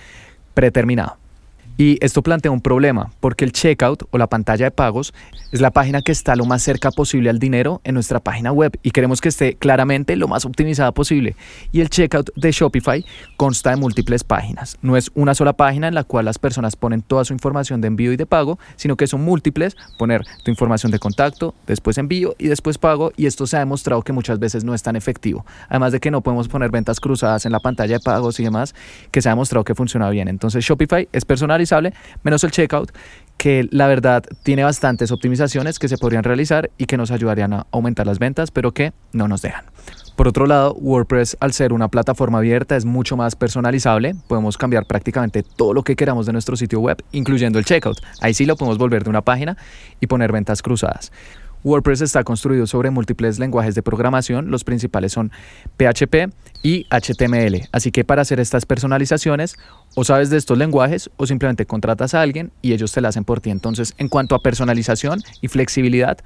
predeterminado. 0.54 1.18
Y 1.80 1.96
esto 2.04 2.24
plantea 2.24 2.50
un 2.50 2.60
problema, 2.60 3.12
porque 3.20 3.44
el 3.44 3.52
checkout 3.52 4.02
o 4.10 4.18
la 4.18 4.26
pantalla 4.26 4.64
de 4.64 4.70
pagos 4.72 5.14
es 5.52 5.60
la 5.60 5.70
página 5.70 6.02
que 6.02 6.10
está 6.10 6.34
lo 6.34 6.44
más 6.44 6.60
cerca 6.60 6.90
posible 6.90 7.30
al 7.30 7.38
dinero 7.38 7.80
en 7.84 7.94
nuestra 7.94 8.18
página 8.18 8.50
web 8.50 8.76
y 8.82 8.90
queremos 8.90 9.20
que 9.20 9.28
esté 9.28 9.54
claramente 9.54 10.16
lo 10.16 10.26
más 10.26 10.44
optimizada 10.44 10.90
posible. 10.90 11.36
Y 11.70 11.80
el 11.80 11.88
checkout 11.88 12.30
de 12.34 12.50
Shopify 12.50 13.04
consta 13.36 13.70
de 13.70 13.76
múltiples 13.76 14.24
páginas. 14.24 14.76
No 14.82 14.96
es 14.96 15.12
una 15.14 15.36
sola 15.36 15.52
página 15.52 15.86
en 15.86 15.94
la 15.94 16.02
cual 16.02 16.24
las 16.24 16.40
personas 16.40 16.74
ponen 16.74 17.00
toda 17.00 17.24
su 17.24 17.32
información 17.32 17.80
de 17.80 17.86
envío 17.86 18.12
y 18.12 18.16
de 18.16 18.26
pago, 18.26 18.58
sino 18.74 18.96
que 18.96 19.06
son 19.06 19.22
múltiples, 19.22 19.76
poner 19.98 20.24
tu 20.42 20.50
información 20.50 20.90
de 20.90 20.98
contacto, 20.98 21.54
después 21.68 21.96
envío 21.96 22.34
y 22.38 22.48
después 22.48 22.76
pago 22.76 23.12
y 23.16 23.26
esto 23.26 23.46
se 23.46 23.54
ha 23.54 23.60
demostrado 23.60 24.02
que 24.02 24.12
muchas 24.12 24.40
veces 24.40 24.64
no 24.64 24.74
es 24.74 24.82
tan 24.82 24.96
efectivo. 24.96 25.46
Además 25.68 25.92
de 25.92 26.00
que 26.00 26.10
no 26.10 26.22
podemos 26.22 26.48
poner 26.48 26.72
ventas 26.72 26.98
cruzadas 26.98 27.46
en 27.46 27.52
la 27.52 27.60
pantalla 27.60 27.98
de 27.98 28.00
pagos 28.00 28.40
y 28.40 28.42
demás, 28.42 28.74
que 29.12 29.22
se 29.22 29.28
ha 29.28 29.32
demostrado 29.32 29.62
que 29.62 29.76
funciona 29.76 30.10
bien. 30.10 30.26
Entonces 30.26 30.64
Shopify 30.64 31.08
es 31.12 31.24
menos 32.22 32.44
el 32.44 32.50
checkout, 32.50 32.92
que 33.36 33.68
la 33.70 33.86
verdad 33.86 34.24
tiene 34.42 34.64
bastantes 34.64 35.12
optimizaciones 35.12 35.78
que 35.78 35.88
se 35.88 35.96
podrían 35.96 36.24
realizar 36.24 36.70
y 36.76 36.86
que 36.86 36.96
nos 36.96 37.10
ayudarían 37.10 37.52
a 37.52 37.66
aumentar 37.70 38.06
las 38.06 38.18
ventas, 38.18 38.50
pero 38.50 38.72
que 38.72 38.92
no 39.12 39.28
nos 39.28 39.42
dejan. 39.42 39.64
Por 40.16 40.26
otro 40.26 40.46
lado, 40.46 40.74
WordPress, 40.74 41.36
al 41.38 41.52
ser 41.52 41.72
una 41.72 41.86
plataforma 41.86 42.38
abierta, 42.38 42.74
es 42.74 42.84
mucho 42.84 43.16
más 43.16 43.36
personalizable. 43.36 44.16
Podemos 44.26 44.58
cambiar 44.58 44.84
prácticamente 44.84 45.44
todo 45.44 45.72
lo 45.72 45.84
que 45.84 45.94
queramos 45.94 46.26
de 46.26 46.32
nuestro 46.32 46.56
sitio 46.56 46.80
web, 46.80 47.00
incluyendo 47.12 47.60
el 47.60 47.64
checkout. 47.64 47.98
Ahí 48.20 48.34
sí 48.34 48.44
lo 48.44 48.56
podemos 48.56 48.78
volver 48.78 49.04
de 49.04 49.10
una 49.10 49.22
página 49.22 49.56
y 50.00 50.08
poner 50.08 50.32
ventas 50.32 50.60
cruzadas. 50.60 51.12
WordPress 51.64 52.02
está 52.02 52.24
construido 52.24 52.66
sobre 52.66 52.90
múltiples 52.90 53.38
lenguajes 53.38 53.74
de 53.74 53.82
programación. 53.82 54.50
Los 54.50 54.64
principales 54.64 55.12
son 55.12 55.30
PHP, 55.76 56.32
y 56.62 56.86
HTML. 56.90 57.68
Así 57.72 57.90
que 57.90 58.04
para 58.04 58.22
hacer 58.22 58.40
estas 58.40 58.66
personalizaciones, 58.66 59.56
o 59.94 60.04
sabes 60.04 60.30
de 60.30 60.36
estos 60.36 60.58
lenguajes 60.58 61.10
o 61.16 61.26
simplemente 61.26 61.66
contratas 61.66 62.14
a 62.14 62.22
alguien 62.22 62.52
y 62.62 62.72
ellos 62.72 62.92
te 62.92 63.00
la 63.00 63.08
hacen 63.08 63.24
por 63.24 63.40
ti. 63.40 63.50
Entonces, 63.50 63.94
en 63.98 64.08
cuanto 64.08 64.34
a 64.34 64.40
personalización 64.40 65.20
y 65.40 65.48
flexibilidad, 65.48 66.18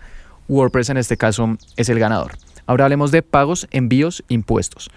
WordPress 0.49 0.91
en 0.91 0.97
este 0.97 1.17
caso 1.17 1.57
es 1.77 1.89
el 1.89 1.99
ganador. 1.99 2.33
Ahora 2.67 2.85
hablemos 2.85 3.11
de 3.11 3.23
pagos, 3.23 3.67
envíos, 3.71 4.25
impuestos. 4.29 4.91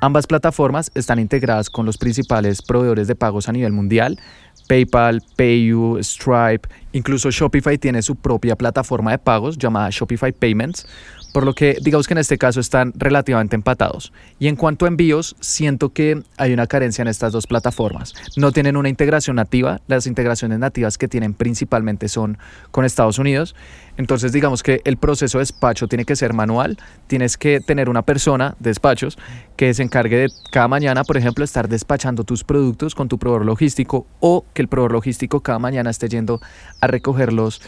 Ambas 0.00 0.28
plataformas 0.28 0.92
están 0.94 1.18
integradas 1.18 1.70
con 1.70 1.84
los 1.84 1.98
principales 1.98 2.62
proveedores 2.62 3.08
de 3.08 3.16
pagos 3.16 3.48
a 3.48 3.52
nivel 3.52 3.72
mundial, 3.72 4.20
PayPal, 4.68 5.22
PayU, 5.34 5.98
Stripe, 6.00 6.68
incluso 6.92 7.30
Shopify 7.30 7.78
tiene 7.78 8.02
su 8.02 8.14
propia 8.14 8.54
plataforma 8.54 9.10
de 9.10 9.18
pagos 9.18 9.58
llamada 9.58 9.88
Shopify 9.90 10.30
Payments, 10.30 10.86
por 11.32 11.44
lo 11.44 11.54
que 11.54 11.76
digamos 11.82 12.06
que 12.06 12.14
en 12.14 12.18
este 12.18 12.38
caso 12.38 12.60
están 12.60 12.92
relativamente 12.96 13.56
empatados. 13.56 14.12
Y 14.38 14.48
en 14.48 14.56
cuanto 14.56 14.84
a 14.84 14.88
envíos, 14.88 15.36
siento 15.40 15.90
que 15.90 16.22
hay 16.36 16.52
una 16.52 16.66
carencia 16.66 17.02
en 17.02 17.08
estas 17.08 17.32
dos 17.32 17.46
plataformas. 17.46 18.14
No 18.36 18.52
tienen 18.52 18.76
una 18.76 18.88
integración 18.88 19.36
nativa, 19.36 19.80
las 19.88 20.06
integraciones 20.06 20.58
nativas 20.58 20.98
que 20.98 21.08
tienen 21.08 21.34
principalmente 21.34 22.08
son 22.08 22.38
con 22.70 22.84
Estados 22.84 23.18
Unidos. 23.18 23.54
Entonces 23.98 24.30
digamos 24.30 24.62
que 24.62 24.80
el 24.84 24.96
proceso 24.96 25.38
de 25.38 25.42
despacho 25.42 25.88
tiene 25.88 26.04
que 26.04 26.14
ser 26.14 26.32
manual, 26.32 26.78
tienes 27.08 27.36
que 27.36 27.60
tener 27.60 27.88
una 27.88 28.02
persona 28.02 28.54
de 28.60 28.70
despachos 28.70 29.18
que 29.56 29.74
se 29.74 29.82
encargue 29.82 30.16
de 30.16 30.28
cada 30.52 30.68
mañana, 30.68 31.02
por 31.02 31.16
ejemplo, 31.16 31.44
estar 31.44 31.68
despachando 31.68 32.22
tus 32.22 32.44
productos 32.44 32.94
con 32.94 33.08
tu 33.08 33.18
proveedor 33.18 33.44
logístico 33.44 34.06
o 34.20 34.44
que 34.54 34.62
el 34.62 34.68
proveedor 34.68 34.92
logístico 34.92 35.40
cada 35.40 35.58
mañana 35.58 35.90
esté 35.90 36.08
yendo 36.08 36.40
a 36.80 36.86
recogerlos 36.86 37.60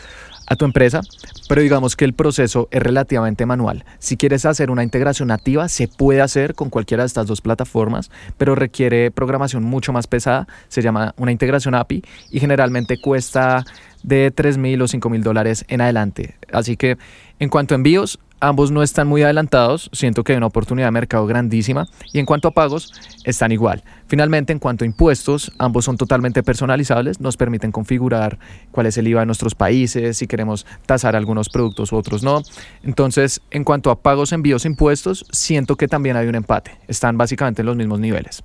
a 0.50 0.56
tu 0.56 0.64
empresa, 0.64 1.00
pero 1.48 1.62
digamos 1.62 1.94
que 1.94 2.04
el 2.04 2.12
proceso 2.12 2.68
es 2.72 2.82
relativamente 2.82 3.46
manual. 3.46 3.84
Si 4.00 4.16
quieres 4.16 4.44
hacer 4.44 4.70
una 4.70 4.82
integración 4.82 5.28
nativa, 5.28 5.68
se 5.68 5.86
puede 5.86 6.20
hacer 6.20 6.54
con 6.54 6.70
cualquiera 6.70 7.04
de 7.04 7.06
estas 7.06 7.28
dos 7.28 7.40
plataformas, 7.40 8.10
pero 8.36 8.56
requiere 8.56 9.12
programación 9.12 9.62
mucho 9.62 9.92
más 9.92 10.08
pesada, 10.08 10.48
se 10.68 10.82
llama 10.82 11.14
una 11.16 11.30
integración 11.30 11.76
API 11.76 12.02
y 12.32 12.40
generalmente 12.40 13.00
cuesta 13.00 13.64
de 14.02 14.32
3 14.32 14.58
mil 14.58 14.82
o 14.82 14.88
5 14.88 15.08
mil 15.08 15.22
dólares 15.22 15.64
en 15.68 15.82
adelante. 15.82 16.34
Así 16.52 16.76
que 16.76 16.98
en 17.38 17.48
cuanto 17.48 17.74
a 17.74 17.76
envíos, 17.76 18.18
ambos 18.40 18.70
no 18.70 18.82
están 18.82 19.06
muy 19.06 19.22
adelantados, 19.22 19.90
siento 19.92 20.24
que 20.24 20.32
hay 20.32 20.38
una 20.38 20.46
oportunidad 20.46 20.88
de 20.88 20.92
mercado 20.92 21.26
grandísima 21.26 21.86
y 22.12 22.18
en 22.18 22.26
cuanto 22.26 22.48
a 22.48 22.50
pagos 22.50 22.92
están 23.24 23.52
igual. 23.52 23.84
Finalmente, 24.06 24.52
en 24.52 24.58
cuanto 24.58 24.84
a 24.84 24.86
impuestos, 24.86 25.52
ambos 25.58 25.84
son 25.84 25.96
totalmente 25.96 26.42
personalizables, 26.42 27.20
nos 27.20 27.36
permiten 27.36 27.70
configurar 27.70 28.38
cuál 28.72 28.86
es 28.86 28.98
el 28.98 29.06
IVA 29.06 29.20
de 29.20 29.26
nuestros 29.26 29.54
países, 29.54 30.16
si 30.16 30.26
queremos 30.26 30.66
tasar 30.86 31.14
algunos 31.14 31.48
productos 31.48 31.92
u 31.92 31.96
otros 31.96 32.22
no. 32.22 32.42
Entonces, 32.82 33.40
en 33.50 33.62
cuanto 33.62 33.90
a 33.90 34.00
pagos, 34.00 34.32
envíos, 34.32 34.64
impuestos, 34.64 35.26
siento 35.30 35.76
que 35.76 35.86
también 35.86 36.16
hay 36.16 36.26
un 36.26 36.34
empate, 36.34 36.72
están 36.88 37.16
básicamente 37.18 37.62
en 37.62 37.66
los 37.66 37.76
mismos 37.76 38.00
niveles. 38.00 38.42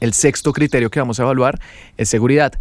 El 0.00 0.14
sexto 0.14 0.52
criterio 0.52 0.90
que 0.90 0.98
vamos 0.98 1.20
a 1.20 1.24
evaluar 1.24 1.60
es 1.96 2.08
seguridad 2.08 2.54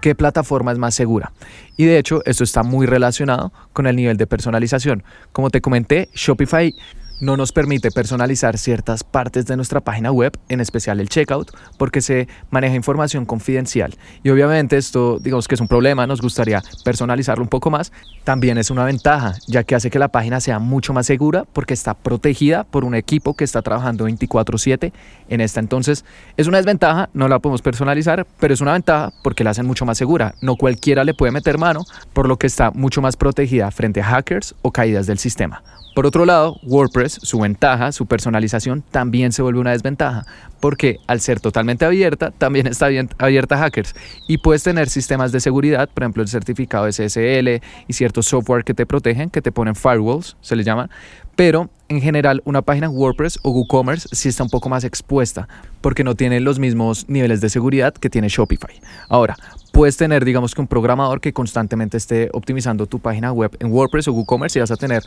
qué 0.00 0.14
plataforma 0.14 0.72
es 0.72 0.78
más 0.78 0.94
segura. 0.94 1.32
Y 1.76 1.84
de 1.84 1.98
hecho, 1.98 2.22
esto 2.24 2.44
está 2.44 2.62
muy 2.62 2.86
relacionado 2.86 3.52
con 3.72 3.86
el 3.86 3.96
nivel 3.96 4.16
de 4.16 4.26
personalización. 4.26 5.02
Como 5.32 5.50
te 5.50 5.60
comenté, 5.60 6.08
Shopify 6.14 6.74
no 7.20 7.36
nos 7.36 7.52
permite 7.52 7.90
personalizar 7.90 8.58
ciertas 8.58 9.04
partes 9.04 9.46
de 9.46 9.56
nuestra 9.56 9.80
página 9.80 10.10
web, 10.10 10.32
en 10.48 10.60
especial 10.60 11.00
el 11.00 11.08
checkout, 11.08 11.52
porque 11.78 12.00
se 12.00 12.28
maneja 12.50 12.74
información 12.74 13.26
confidencial. 13.26 13.94
Y 14.22 14.30
obviamente 14.30 14.76
esto, 14.76 15.18
digamos 15.18 15.46
que 15.46 15.54
es 15.54 15.60
un 15.60 15.68
problema, 15.68 16.06
nos 16.06 16.20
gustaría 16.20 16.62
personalizarlo 16.84 17.42
un 17.42 17.48
poco 17.48 17.70
más. 17.70 17.92
También 18.24 18.58
es 18.58 18.70
una 18.70 18.84
ventaja, 18.84 19.34
ya 19.46 19.64
que 19.64 19.74
hace 19.74 19.90
que 19.90 19.98
la 19.98 20.08
página 20.08 20.40
sea 20.40 20.58
mucho 20.58 20.92
más 20.92 21.06
segura 21.06 21.44
porque 21.52 21.74
está 21.74 21.94
protegida 21.94 22.64
por 22.64 22.84
un 22.84 22.94
equipo 22.94 23.34
que 23.34 23.44
está 23.44 23.62
trabajando 23.62 24.04
24/7 24.06 24.92
en 25.28 25.40
esta. 25.40 25.60
Entonces, 25.60 26.04
es 26.36 26.46
una 26.46 26.56
desventaja, 26.56 27.10
no 27.12 27.28
la 27.28 27.38
podemos 27.38 27.62
personalizar, 27.62 28.26
pero 28.38 28.54
es 28.54 28.60
una 28.60 28.72
ventaja 28.72 29.12
porque 29.22 29.44
la 29.44 29.50
hacen 29.50 29.66
mucho 29.66 29.84
más 29.84 29.98
segura. 29.98 30.34
No 30.40 30.56
cualquiera 30.56 31.04
le 31.04 31.14
puede 31.14 31.32
meter 31.32 31.58
mano, 31.58 31.84
por 32.12 32.28
lo 32.28 32.38
que 32.38 32.46
está 32.46 32.70
mucho 32.70 33.02
más 33.02 33.16
protegida 33.16 33.70
frente 33.70 34.00
a 34.00 34.04
hackers 34.04 34.54
o 34.62 34.72
caídas 34.72 35.06
del 35.06 35.18
sistema. 35.18 35.62
Por 35.94 36.06
otro 36.06 36.24
lado, 36.24 36.56
WordPress, 36.62 37.18
su 37.22 37.40
ventaja, 37.40 37.92
su 37.92 38.06
personalización, 38.06 38.82
también 38.90 39.32
se 39.32 39.42
vuelve 39.42 39.60
una 39.60 39.72
desventaja, 39.72 40.24
porque 40.60 40.98
al 41.08 41.20
ser 41.20 41.40
totalmente 41.40 41.84
abierta, 41.84 42.30
también 42.30 42.66
está 42.68 42.88
abierta 43.18 43.56
a 43.56 43.58
hackers 43.58 43.94
y 44.28 44.38
puedes 44.38 44.62
tener 44.62 44.88
sistemas 44.88 45.32
de 45.32 45.40
seguridad, 45.40 45.88
por 45.88 46.04
ejemplo 46.04 46.22
el 46.22 46.28
certificado 46.28 46.90
SSL 46.90 47.60
y 47.88 47.92
ciertos 47.92 48.26
software 48.26 48.64
que 48.64 48.74
te 48.74 48.86
protegen, 48.86 49.30
que 49.30 49.42
te 49.42 49.50
ponen 49.50 49.74
firewalls, 49.74 50.36
se 50.40 50.54
les 50.54 50.64
llama, 50.64 50.90
pero 51.34 51.70
en 51.88 52.00
general 52.00 52.42
una 52.44 52.62
página 52.62 52.88
WordPress 52.88 53.40
o 53.42 53.50
WooCommerce 53.50 54.08
sí 54.12 54.28
está 54.28 54.44
un 54.44 54.50
poco 54.50 54.68
más 54.68 54.84
expuesta 54.84 55.48
porque 55.80 56.04
no 56.04 56.14
tiene 56.14 56.38
los 56.38 56.58
mismos 56.58 57.08
niveles 57.08 57.40
de 57.40 57.48
seguridad 57.48 57.94
que 57.94 58.10
tiene 58.10 58.28
Shopify. 58.28 58.80
Ahora, 59.08 59.36
puedes 59.72 59.96
tener 59.96 60.24
digamos 60.24 60.54
que 60.54 60.60
un 60.60 60.66
programador 60.66 61.20
que 61.20 61.32
constantemente 61.32 61.96
esté 61.96 62.28
optimizando 62.32 62.86
tu 62.86 63.00
página 63.00 63.32
web 63.32 63.56
en 63.58 63.72
WordPress 63.72 64.08
o 64.08 64.12
WooCommerce 64.12 64.58
y 64.58 64.60
vas 64.60 64.70
a 64.70 64.76
tener 64.76 65.02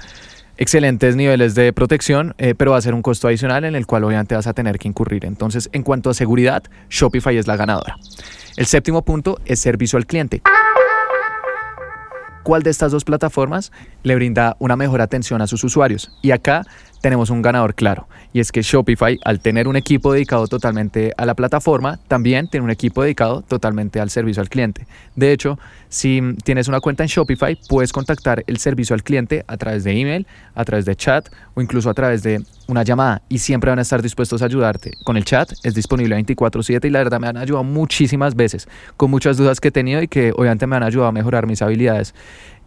excelentes 0.57 1.15
niveles 1.15 1.55
de 1.55 1.73
protección, 1.73 2.35
eh, 2.37 2.55
pero 2.55 2.71
va 2.71 2.77
a 2.77 2.81
ser 2.81 2.93
un 2.93 3.01
costo 3.01 3.27
adicional 3.27 3.65
en 3.65 3.75
el 3.75 3.85
cual 3.85 4.03
obviamente 4.03 4.35
vas 4.35 4.47
a 4.47 4.53
tener 4.53 4.79
que 4.79 4.87
incurrir. 4.87 5.25
Entonces, 5.25 5.69
en 5.73 5.83
cuanto 5.83 6.09
a 6.09 6.13
seguridad, 6.13 6.63
Shopify 6.89 7.37
es 7.37 7.47
la 7.47 7.55
ganadora. 7.55 7.97
El 8.55 8.65
séptimo 8.65 9.03
punto 9.03 9.39
es 9.45 9.59
servicio 9.59 9.97
al 9.97 10.05
cliente. 10.05 10.41
¿Cuál 12.43 12.61
de 12.61 12.69
estas 12.69 12.91
dos 12.91 13.05
plataformas 13.05 13.71
le 14.03 14.15
brinda 14.15 14.57
una 14.59 14.75
mejor 14.75 15.01
atención 15.01 15.41
a 15.41 15.47
sus 15.47 15.63
usuarios? 15.63 16.11
Y 16.21 16.31
acá 16.31 16.65
tenemos 17.03 17.29
un 17.29 17.41
ganador 17.41 17.75
claro, 17.75 18.07
y 18.31 18.39
es 18.39 18.53
que 18.53 18.61
Shopify, 18.61 19.19
al 19.25 19.41
tener 19.41 19.67
un 19.67 19.75
equipo 19.75 20.13
dedicado 20.13 20.47
totalmente 20.47 21.11
a 21.17 21.25
la 21.25 21.35
plataforma, 21.35 21.99
también 22.07 22.47
tiene 22.47 22.63
un 22.63 22.69
equipo 22.69 23.03
dedicado 23.03 23.41
totalmente 23.41 23.99
al 23.99 24.09
servicio 24.09 24.39
al 24.39 24.47
cliente. 24.47 24.87
De 25.13 25.33
hecho, 25.33 25.59
si 25.89 26.21
tienes 26.45 26.69
una 26.69 26.79
cuenta 26.79 27.03
en 27.03 27.09
Shopify, 27.09 27.59
puedes 27.67 27.91
contactar 27.91 28.45
el 28.47 28.57
servicio 28.57 28.93
al 28.93 29.03
cliente 29.03 29.43
a 29.47 29.57
través 29.57 29.83
de 29.83 29.99
email, 29.99 30.25
a 30.55 30.63
través 30.63 30.85
de 30.85 30.95
chat 30.95 31.27
o 31.55 31.61
incluso 31.61 31.89
a 31.89 31.93
través 31.93 32.23
de 32.23 32.41
una 32.69 32.83
llamada 32.83 33.21
y 33.27 33.39
siempre 33.39 33.69
van 33.69 33.79
a 33.79 33.81
estar 33.81 34.01
dispuestos 34.01 34.41
a 34.41 34.45
ayudarte. 34.45 34.91
Con 35.03 35.17
el 35.17 35.25
chat 35.25 35.51
es 35.61 35.75
disponible 35.75 36.15
24/7 36.15 36.87
y 36.87 36.89
la 36.89 36.99
verdad 36.99 37.19
me 37.19 37.27
han 37.27 37.35
ayudado 37.35 37.65
muchísimas 37.65 38.33
veces 38.33 38.69
con 38.95 39.11
muchas 39.11 39.35
dudas 39.35 39.59
que 39.59 39.67
he 39.67 39.71
tenido 39.71 40.01
y 40.01 40.07
que 40.07 40.31
obviamente 40.31 40.67
me 40.67 40.77
han 40.77 40.83
ayudado 40.83 41.09
a 41.09 41.11
mejorar 41.11 41.47
mis 41.47 41.61
habilidades 41.61 42.15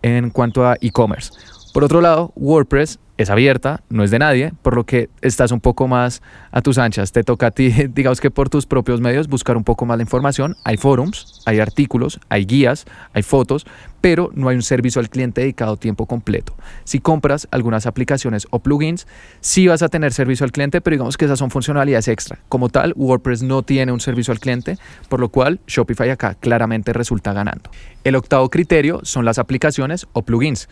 en 0.02 0.28
cuanto 0.28 0.66
a 0.66 0.76
e-commerce. 0.82 1.32
Por 1.72 1.84
otro 1.84 2.02
lado, 2.02 2.32
WordPress 2.36 2.98
es 3.18 3.30
abierta, 3.30 3.82
no 3.88 4.04
es 4.04 4.10
de 4.10 4.18
nadie, 4.18 4.52
por 4.62 4.74
lo 4.74 4.84
que 4.84 5.08
estás 5.22 5.50
un 5.52 5.60
poco 5.60 5.88
más 5.88 6.22
a 6.50 6.60
tus 6.60 6.78
anchas. 6.78 7.12
Te 7.12 7.24
toca 7.24 7.48
a 7.48 7.50
ti, 7.50 7.68
digamos 7.94 8.20
que 8.20 8.30
por 8.30 8.48
tus 8.48 8.66
propios 8.66 9.00
medios, 9.00 9.28
buscar 9.28 9.56
un 9.56 9.64
poco 9.64 9.86
más 9.86 9.96
la 9.96 10.02
información. 10.02 10.56
Hay 10.64 10.76
forums, 10.76 11.42
hay 11.46 11.60
artículos, 11.60 12.20
hay 12.28 12.44
guías, 12.44 12.84
hay 13.12 13.22
fotos, 13.22 13.66
pero 14.00 14.30
no 14.34 14.48
hay 14.48 14.56
un 14.56 14.62
servicio 14.62 15.00
al 15.00 15.08
cliente 15.08 15.40
dedicado 15.40 15.76
tiempo 15.76 16.06
completo. 16.06 16.54
Si 16.84 17.00
compras 17.00 17.48
algunas 17.50 17.86
aplicaciones 17.86 18.46
o 18.50 18.60
plugins, 18.60 19.06
sí 19.40 19.66
vas 19.66 19.82
a 19.82 19.88
tener 19.88 20.12
servicio 20.12 20.44
al 20.44 20.52
cliente, 20.52 20.80
pero 20.80 20.94
digamos 20.94 21.16
que 21.16 21.24
esas 21.24 21.38
son 21.38 21.50
funcionalidades 21.50 22.08
extra. 22.08 22.38
Como 22.48 22.68
tal, 22.68 22.92
WordPress 22.96 23.42
no 23.42 23.62
tiene 23.62 23.92
un 23.92 24.00
servicio 24.00 24.32
al 24.32 24.40
cliente, 24.40 24.78
por 25.08 25.20
lo 25.20 25.30
cual 25.30 25.60
Shopify 25.66 26.10
acá 26.10 26.34
claramente 26.34 26.92
resulta 26.92 27.32
ganando. 27.32 27.70
El 28.04 28.14
octavo 28.14 28.48
criterio 28.50 29.00
son 29.02 29.24
las 29.24 29.38
aplicaciones 29.38 30.06
o 30.12 30.22
plugins. 30.22 30.68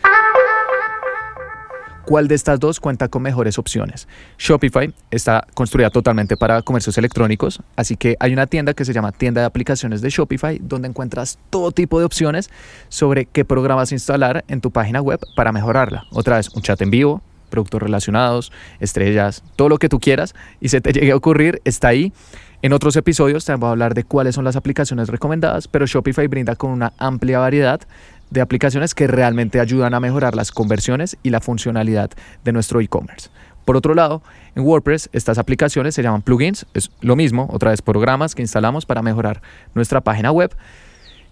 ¿Cuál 2.05 2.27
de 2.27 2.35
estas 2.35 2.59
dos 2.59 2.79
cuenta 2.79 3.07
con 3.07 3.23
mejores 3.23 3.57
opciones? 3.57 4.07
Shopify 4.37 4.93
está 5.09 5.47
construida 5.55 5.89
totalmente 5.89 6.37
para 6.37 6.61
comercios 6.61 6.99
electrónicos, 6.99 7.63
así 7.75 7.97
que 7.97 8.15
hay 8.19 8.31
una 8.31 8.45
tienda 8.45 8.75
que 8.75 8.85
se 8.85 8.93
llama 8.93 9.11
Tienda 9.11 9.41
de 9.41 9.47
Aplicaciones 9.47 10.01
de 10.01 10.11
Shopify, 10.11 10.59
donde 10.61 10.87
encuentras 10.87 11.39
todo 11.49 11.71
tipo 11.71 11.97
de 11.97 12.05
opciones 12.05 12.51
sobre 12.89 13.25
qué 13.25 13.43
programas 13.43 13.91
instalar 13.91 14.45
en 14.47 14.61
tu 14.61 14.69
página 14.69 15.01
web 15.01 15.19
para 15.35 15.51
mejorarla. 15.51 16.03
Otra 16.11 16.37
vez, 16.37 16.49
un 16.49 16.61
chat 16.61 16.79
en 16.83 16.91
vivo, 16.91 17.23
productos 17.49 17.81
relacionados, 17.81 18.51
estrellas, 18.79 19.43
todo 19.55 19.69
lo 19.69 19.79
que 19.79 19.89
tú 19.89 19.99
quieras 19.99 20.35
y 20.61 20.69
se 20.69 20.81
te 20.81 20.93
llegue 20.93 21.11
a 21.11 21.15
ocurrir, 21.15 21.59
está 21.65 21.87
ahí. 21.87 22.13
En 22.61 22.73
otros 22.73 22.95
episodios 22.95 23.45
te 23.45 23.53
voy 23.55 23.67
a 23.67 23.71
hablar 23.71 23.93
de 23.93 24.03
cuáles 24.03 24.35
son 24.35 24.43
las 24.43 24.55
aplicaciones 24.55 25.09
recomendadas, 25.09 25.67
pero 25.67 25.85
Shopify 25.85 26.27
brinda 26.27 26.55
con 26.55 26.71
una 26.71 26.93
amplia 26.97 27.39
variedad 27.39 27.81
de 28.35 28.41
aplicaciones 28.41 28.93
que 28.93 29.07
realmente 29.07 29.61
ayudan 29.61 29.93
a 29.93 30.01
mejorar 30.01 30.35
las 30.35 30.51
conversiones 30.51 31.17
y 31.23 31.29
la 31.29 31.39
funcionalidad 31.39 32.11
de 32.43 32.51
nuestro 32.51 32.81
e-commerce. 32.81 33.29
Por 33.63 33.77
otro 33.77 33.95
lado, 33.95 34.21
en 34.55 34.63
WordPress 34.63 35.09
estas 35.13 35.37
aplicaciones 35.37 35.95
se 35.95 36.03
llaman 36.03 36.21
plugins, 36.21 36.67
es 36.73 36.91
lo 36.99 37.15
mismo, 37.15 37.47
otra 37.49 37.71
vez 37.71 37.81
programas 37.81 38.35
que 38.35 38.41
instalamos 38.41 38.85
para 38.85 39.01
mejorar 39.01 39.41
nuestra 39.73 40.01
página 40.01 40.31
web. 40.31 40.53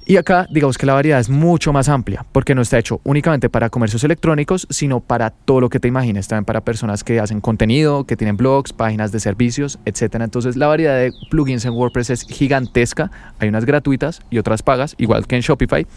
Y 0.06 0.18
acá, 0.18 0.48
digamos 0.52 0.78
que 0.78 0.86
la 0.86 0.94
variedad 0.94 1.20
es 1.20 1.30
mucho 1.30 1.72
más 1.72 1.88
amplia, 1.88 2.26
porque 2.34 2.54
no 2.54 2.62
está 2.62 2.78
hecho 2.78 3.00
únicamente 3.06 3.50
para 3.50 3.70
comercios 3.70 4.04
electrónicos, 4.04 4.68
sino 4.70 5.00
para 5.00 5.30
todo 5.30 5.62
lo 5.62 5.70
que 5.70 5.80
te 5.80 5.88
imagines, 5.88 6.28
también 6.28 6.44
para 6.44 6.60
personas 6.62 7.06
que 7.06 7.22
hacen 7.22 7.40
contenido, 7.40 8.04
que 8.04 8.18
tienen 8.18 8.36
blogs, 8.36 8.74
páginas 8.74 9.14
de 9.14 9.22
servicios, 9.22 9.80
etc. 9.86 10.16
Entonces, 10.16 10.58
la 10.58 10.68
variedad 10.68 10.98
de 10.98 11.14
plugins 11.30 11.64
en 11.64 11.72
WordPress 11.72 12.10
es 12.10 12.24
gigantesca. 12.24 13.12
Hay 13.40 13.48
unas 13.48 13.66
gratuitas 13.66 14.22
y 14.30 14.40
otras 14.40 14.62
pagas, 14.62 14.96
igual 14.98 15.26
que 15.26 15.38
en 15.38 15.42
Shopify. 15.42 15.88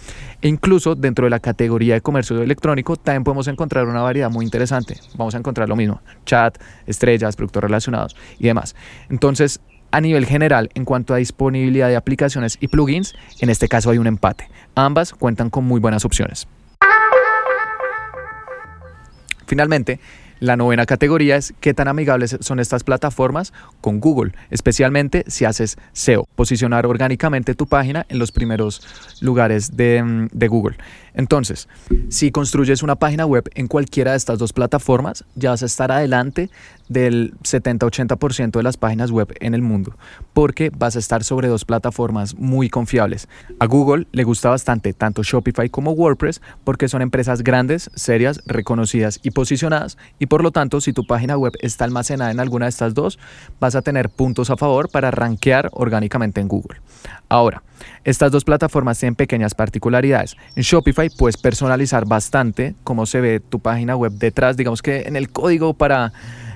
E 0.40 0.48
incluso 0.48 0.94
dentro 0.94 1.26
de 1.26 1.30
la 1.30 1.40
categoría 1.40 1.94
de 1.94 2.00
comercio 2.00 2.40
electrónico, 2.40 2.96
también 2.96 3.25
podemos 3.25 3.48
encontrar 3.48 3.86
una 3.86 4.02
variedad 4.02 4.30
muy 4.30 4.44
interesante. 4.44 5.00
Vamos 5.16 5.34
a 5.34 5.38
encontrar 5.38 5.68
lo 5.68 5.75
mismo: 5.75 6.00
chat, 6.25 6.56
estrellas, 6.86 7.34
productos 7.34 7.62
relacionados 7.62 8.14
y 8.38 8.44
demás. 8.44 8.76
Entonces, 9.10 9.60
a 9.97 10.00
nivel 10.03 10.26
general, 10.26 10.69
en 10.75 10.85
cuanto 10.85 11.15
a 11.15 11.17
disponibilidad 11.17 11.88
de 11.88 11.97
aplicaciones 11.97 12.59
y 12.61 12.69
plugins, 12.69 13.15
en 13.41 13.49
este 13.49 13.67
caso 13.67 13.88
hay 13.88 13.97
un 13.97 14.07
empate. 14.07 14.50
Ambas 14.75 15.15
cuentan 15.15 15.49
con 15.49 15.65
muy 15.65 15.81
buenas 15.81 16.05
opciones. 16.05 16.47
Finalmente, 19.47 19.99
la 20.38 20.59
novena 20.59 20.85
categoría 20.85 21.37
es 21.37 21.55
qué 21.61 21.73
tan 21.73 21.88
amigables 21.88 22.37
son 22.41 22.61
estas 22.61 22.85
plataformas 22.85 23.55
con 23.81 24.00
Google, 24.00 24.33
especialmente 24.50 25.25
si 25.29 25.47
haces 25.47 25.79
SEO, 25.95 26.29
posicionar 26.35 26.85
orgánicamente 26.85 27.55
tu 27.55 27.67
página 27.67 28.05
en 28.11 28.19
los 28.19 28.33
primeros 28.33 28.87
lugares 29.23 29.79
de, 29.79 30.29
de 30.31 30.49
Google. 30.49 30.76
Entonces, 31.16 31.68
si 32.11 32.30
construyes 32.30 32.82
una 32.82 32.96
página 32.96 33.26
web 33.26 33.50
en 33.54 33.66
cualquiera 33.66 34.12
de 34.12 34.18
estas 34.18 34.38
dos 34.38 34.52
plataformas, 34.52 35.25
ya 35.35 35.50
vas 35.50 35.62
a 35.62 35.66
estar 35.66 35.90
adelante 35.90 36.50
del 36.88 37.35
70-80% 37.40 38.52
de 38.52 38.62
las 38.62 38.76
páginas 38.76 39.11
web 39.11 39.35
en 39.40 39.54
el 39.54 39.62
mundo, 39.62 39.96
porque 40.35 40.70
vas 40.70 40.94
a 40.94 40.99
estar 40.99 41.25
sobre 41.25 41.49
dos 41.49 41.64
plataformas 41.64 42.37
muy 42.37 42.68
confiables. 42.68 43.28
A 43.58 43.66
Google 43.66 44.06
le 44.12 44.25
gusta 44.25 44.50
bastante 44.50 44.92
tanto 44.92 45.23
Shopify 45.23 45.68
como 45.68 45.92
WordPress 45.92 46.40
porque 46.64 46.88
son 46.88 47.02
empresas 47.02 47.42
grandes, 47.42 47.90
serias, 47.94 48.42
reconocidas 48.46 49.18
y 49.23 49.30
posicionadas, 49.30 49.96
y 50.18 50.26
por 50.26 50.42
lo 50.42 50.52
tanto, 50.52 50.80
si 50.80 50.92
tu 50.92 51.06
página 51.06 51.37
web 51.37 51.54
está 51.61 51.85
almacenada 51.85 52.30
en 52.30 52.40
alguna 52.40 52.66
de 52.66 52.70
estas 52.70 52.94
dos, 52.94 53.18
vas 53.58 53.75
a 53.75 53.82
tener 53.82 54.11
puntos 54.11 54.50
a 54.50 54.56
favor 54.56 54.90
para 54.90 55.11
rankear 55.11 55.70
orgánicamente 55.73 56.40
en 56.40 56.49
Google. 56.49 56.80
Ahora, 57.28 57.62
estas 58.04 58.33
dos 58.33 58.45
plataformas 58.45 58.99
tienen 58.99 59.14
pequeñas 59.14 59.54
particularidades. 59.54 60.37
En 60.54 60.62
Shopify 60.62 61.11
puedes 61.11 61.37
personalizar 61.37 62.06
bastante 62.06 62.75
cómo 62.85 63.06
se 63.06 63.21
ve 63.21 63.40
tu 63.40 63.61
página 63.61 63.97
web 63.97 64.12
detrás. 64.12 64.56
Digamos 64.56 64.83
que 64.83 65.02
en 65.02 65.16
el 65.16 65.30
código 65.30 65.75
para 65.75 66.12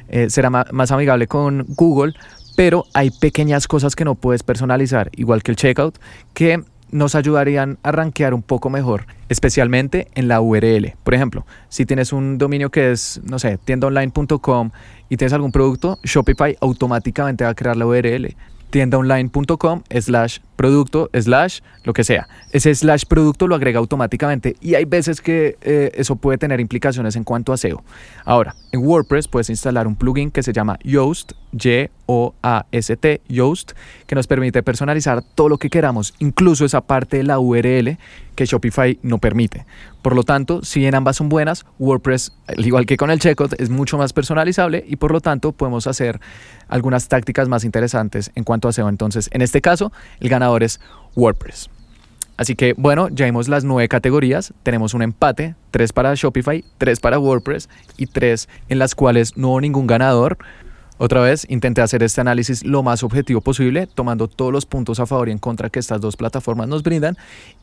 eh, 0.08 0.30
será 0.30 0.50
más 0.50 0.90
amigable 0.90 1.26
con 1.26 1.64
Google, 1.68 2.14
pero 2.56 2.84
hay 2.94 3.10
pequeñas 3.10 3.68
cosas 3.68 3.94
que 3.94 4.04
no 4.04 4.14
puedes 4.14 4.42
personalizar, 4.42 5.10
igual 5.16 5.42
que 5.42 5.52
el 5.52 5.56
checkout, 5.56 5.98
que 6.34 6.62
nos 6.90 7.14
ayudarían 7.14 7.78
a 7.82 7.92
rankear 7.92 8.34
un 8.34 8.42
poco 8.42 8.70
mejor, 8.70 9.06
especialmente 9.28 10.08
en 10.14 10.28
la 10.28 10.40
URL. 10.40 10.94
Por 11.04 11.14
ejemplo, 11.14 11.46
si 11.68 11.86
tienes 11.86 12.12
un 12.12 12.38
dominio 12.38 12.70
que 12.70 12.90
es, 12.90 13.20
no 13.24 13.38
sé, 13.38 13.58
tiendaonline.com 13.58 14.70
y 15.08 15.16
tienes 15.16 15.32
algún 15.32 15.52
producto, 15.52 15.98
Shopify 16.02 16.56
automáticamente 16.60 17.44
va 17.44 17.50
a 17.50 17.54
crear 17.54 17.76
la 17.76 17.86
URL 17.86 18.34
tiendaonline.com 18.70 19.82
slash 20.00 20.38
producto, 20.60 21.08
slash, 21.18 21.60
lo 21.84 21.94
que 21.94 22.04
sea. 22.04 22.28
Ese 22.52 22.74
slash 22.74 23.04
producto 23.06 23.46
lo 23.46 23.54
agrega 23.54 23.78
automáticamente 23.78 24.56
y 24.60 24.74
hay 24.74 24.84
veces 24.84 25.22
que 25.22 25.56
eh, 25.62 25.90
eso 25.94 26.16
puede 26.16 26.36
tener 26.36 26.60
implicaciones 26.60 27.16
en 27.16 27.24
cuanto 27.24 27.54
a 27.54 27.56
SEO. 27.56 27.82
Ahora, 28.26 28.54
en 28.70 28.84
WordPress 28.86 29.26
puedes 29.26 29.48
instalar 29.48 29.86
un 29.86 29.96
plugin 29.96 30.30
que 30.30 30.42
se 30.42 30.52
llama 30.52 30.78
Yoast, 30.84 31.32
Y-O-A-S-T, 31.52 33.22
Yoast, 33.26 33.72
que 34.06 34.14
nos 34.14 34.26
permite 34.26 34.62
personalizar 34.62 35.22
todo 35.22 35.48
lo 35.48 35.56
que 35.56 35.70
queramos, 35.70 36.12
incluso 36.18 36.66
esa 36.66 36.82
parte 36.82 37.16
de 37.16 37.24
la 37.24 37.38
URL 37.38 37.96
que 38.34 38.44
Shopify 38.44 38.98
no 39.02 39.18
permite. 39.18 39.64
Por 40.02 40.14
lo 40.14 40.22
tanto, 40.22 40.62
si 40.62 40.80
bien 40.80 40.94
ambas 40.94 41.16
son 41.16 41.28
buenas, 41.28 41.66
WordPress, 41.78 42.32
al 42.46 42.66
igual 42.66 42.86
que 42.86 42.96
con 42.96 43.10
el 43.10 43.18
checkout, 43.18 43.60
es 43.60 43.68
mucho 43.68 43.98
más 43.98 44.12
personalizable 44.12 44.82
y 44.86 44.96
por 44.96 45.12
lo 45.12 45.20
tanto 45.20 45.52
podemos 45.52 45.86
hacer 45.86 46.20
algunas 46.68 47.08
tácticas 47.08 47.48
más 47.48 47.64
interesantes 47.64 48.30
en 48.34 48.44
cuanto 48.44 48.68
a 48.68 48.72
SEO. 48.72 48.88
Entonces, 48.88 49.28
en 49.32 49.42
este 49.42 49.60
caso, 49.60 49.92
el 50.20 50.30
ganador 50.30 50.49
WordPress. 51.14 51.70
Así 52.40 52.54
que 52.54 52.72
bueno, 52.78 53.08
ya 53.10 53.26
vimos 53.26 53.48
las 53.48 53.64
nueve 53.64 53.86
categorías, 53.86 54.54
tenemos 54.62 54.94
un 54.94 55.02
empate, 55.02 55.54
tres 55.70 55.92
para 55.92 56.14
Shopify, 56.14 56.64
tres 56.78 56.98
para 56.98 57.18
WordPress 57.18 57.68
y 57.98 58.06
tres 58.06 58.48
en 58.70 58.78
las 58.78 58.94
cuales 58.94 59.36
no 59.36 59.48
hubo 59.48 59.60
ningún 59.60 59.86
ganador. 59.86 60.38
Otra 60.96 61.20
vez, 61.20 61.46
intenté 61.50 61.82
hacer 61.82 62.02
este 62.02 62.20
análisis 62.20 62.64
lo 62.64 62.82
más 62.82 63.02
objetivo 63.02 63.40
posible, 63.40 63.86
tomando 63.86 64.28
todos 64.28 64.52
los 64.52 64.66
puntos 64.66 65.00
a 65.00 65.06
favor 65.06 65.28
y 65.28 65.32
en 65.32 65.38
contra 65.38 65.70
que 65.70 65.78
estas 65.78 66.00
dos 66.00 66.16
plataformas 66.16 66.68
nos 66.68 66.82
brindan 66.82 67.16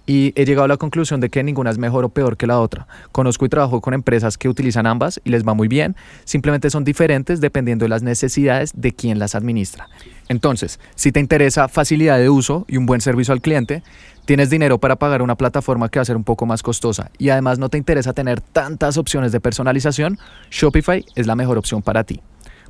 y 0.08 0.32
he 0.36 0.46
llegado 0.46 0.66
a 0.66 0.68
la 0.68 0.78
conclusión 0.78 1.22
de 1.22 1.30
que 1.30 1.44
ninguna 1.44 1.70
es 1.70 1.78
mejor 1.78 2.04
o 2.04 2.10
peor 2.10 2.38
que 2.38 2.48
la 2.48 2.60
otra. 2.60 2.88
Conozco 3.12 3.46
y 3.46 3.50
trabajo 3.50 3.82
con 3.82 3.94
empresas 3.96 4.38
que 4.38 4.50
utilizan 4.50 4.86
ambas 4.86 5.20
y 5.24 5.30
les 5.30 5.44
va 5.44 5.54
muy 5.54 5.68
bien, 5.68 5.96
simplemente 6.24 6.70
son 6.70 6.84
diferentes 6.84 7.42
dependiendo 7.42 7.86
de 7.86 7.90
las 7.90 8.04
necesidades 8.04 8.72
de 8.76 8.92
quien 8.92 9.20
las 9.20 9.36
administra. 9.36 9.88
Entonces, 10.30 10.80
si 10.96 11.12
te 11.12 11.20
interesa 11.20 11.68
facilidad 11.68 12.18
de 12.18 12.30
uso 12.30 12.66
y 12.68 12.78
un 12.78 12.86
buen 12.86 13.02
servicio 13.02 13.34
al 13.34 13.42
cliente, 13.42 13.84
tienes 14.26 14.50
dinero 14.50 14.78
para 14.78 14.98
pagar 14.98 15.22
una 15.22 15.36
plataforma 15.36 15.90
que 15.90 16.00
va 16.00 16.02
a 16.02 16.06
ser 16.06 16.18
un 16.18 16.24
poco 16.24 16.46
más 16.46 16.64
costosa 16.64 17.12
y 17.18 17.30
además 17.30 17.60
no 17.60 17.70
te 17.70 17.78
interesa 17.78 18.14
tener 18.14 18.42
tantas 18.42 18.98
opciones 18.98 19.32
de 19.32 19.40
personalización, 19.40 20.20
Shopify 20.52 21.06
es 21.16 21.28
la 21.28 21.36
mejor 21.36 21.58
opción 21.58 21.82
para 21.82 22.04
ti. 22.04 22.22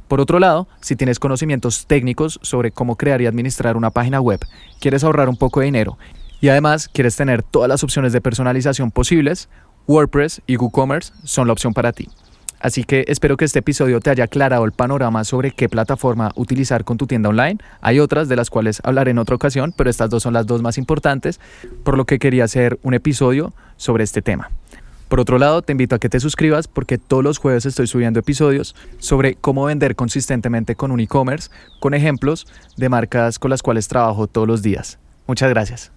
Por 0.08 0.22
otro 0.22 0.39
lado, 0.39 0.67
si 0.82 0.96
tienes 0.96 1.20
conocimientos 1.20 1.86
técnicos 1.86 2.39
sobre 2.41 2.72
cómo 2.72 2.96
crear 2.96 3.22
y 3.22 3.26
administrar 3.26 3.76
una 3.76 3.91
página 3.91 4.22
web, 4.22 4.39
quieres 4.80 5.04
ahorrar 5.04 5.28
un 5.28 5.36
poco 5.36 5.60
de 5.60 5.65
dinero 5.65 5.98
y 6.39 6.50
además 6.50 6.88
quieres 6.88 7.15
tener 7.15 7.43
todas 7.43 7.67
las 7.67 7.84
opciones 7.84 8.13
de 8.13 8.22
personalización 8.22 8.91
posibles, 8.91 9.50
WordPress 9.88 10.41
y 10.46 10.58
WooCommerce 10.58 11.12
son 11.24 11.48
la 11.48 11.54
opción 11.54 11.74
para 11.74 11.91
ti. 11.91 12.08
Así 12.60 12.84
que 12.84 13.06
espero 13.08 13.38
que 13.38 13.46
este 13.46 13.60
episodio 13.60 14.00
te 14.00 14.10
haya 14.10 14.26
aclarado 14.26 14.65
el 14.65 14.72
panorama 14.72 15.24
sobre 15.24 15.52
qué 15.52 15.70
plataforma 15.70 16.32
utilizar 16.36 16.84
con 16.84 16.98
tu 16.98 17.08
tienda 17.08 17.30
online. 17.30 17.60
Hay 17.82 18.00
otras 18.00 18.30
de 18.30 18.36
las 18.36 18.50
cuales 18.50 18.82
hablaré 18.84 19.12
en 19.12 19.20
otra 19.20 19.36
ocasión, 19.36 19.74
pero 19.76 19.89
estas 19.89 20.10
dos 20.10 20.24
son 20.24 20.34
las 20.34 20.48
dos 20.48 20.62
más 20.62 20.78
importantes, 20.78 21.39
por 21.84 21.98
lo 21.98 22.06
que 22.06 22.20
quería 22.20 22.46
hacer 22.46 22.80
un 22.84 22.93
episodio 22.93 23.54
sobre 23.78 24.04
este 24.04 24.22
tema. 24.22 24.50
Por 25.08 25.22
otro 25.22 25.38
lado, 25.38 25.62
te 25.62 25.72
invito 25.72 25.96
a 25.96 26.00
que 26.00 26.10
te 26.10 26.20
suscribas 26.20 26.67
porque 26.67 26.98
todos 26.98 27.24
los 27.24 27.38
jueves 27.38 27.65
estoy 27.65 27.88
subiendo 27.88 28.20
episodios 28.20 28.76
sobre 29.00 29.36
cómo 29.36 29.65
vender 29.65 29.96
consistentemente 29.96 30.76
con 30.76 30.91
un 30.91 31.00
e-commerce, 31.00 31.50
con 31.80 31.93
ejemplos 31.93 32.46
de 32.76 32.89
marcas 32.89 33.39
con 33.39 33.50
las 33.50 33.62
cuales 33.62 33.88
trabajo 33.88 34.28
todos 34.28 34.48
los 34.48 34.62
días. 34.62 35.00
Muchas 35.26 35.50
gracias. 35.50 35.96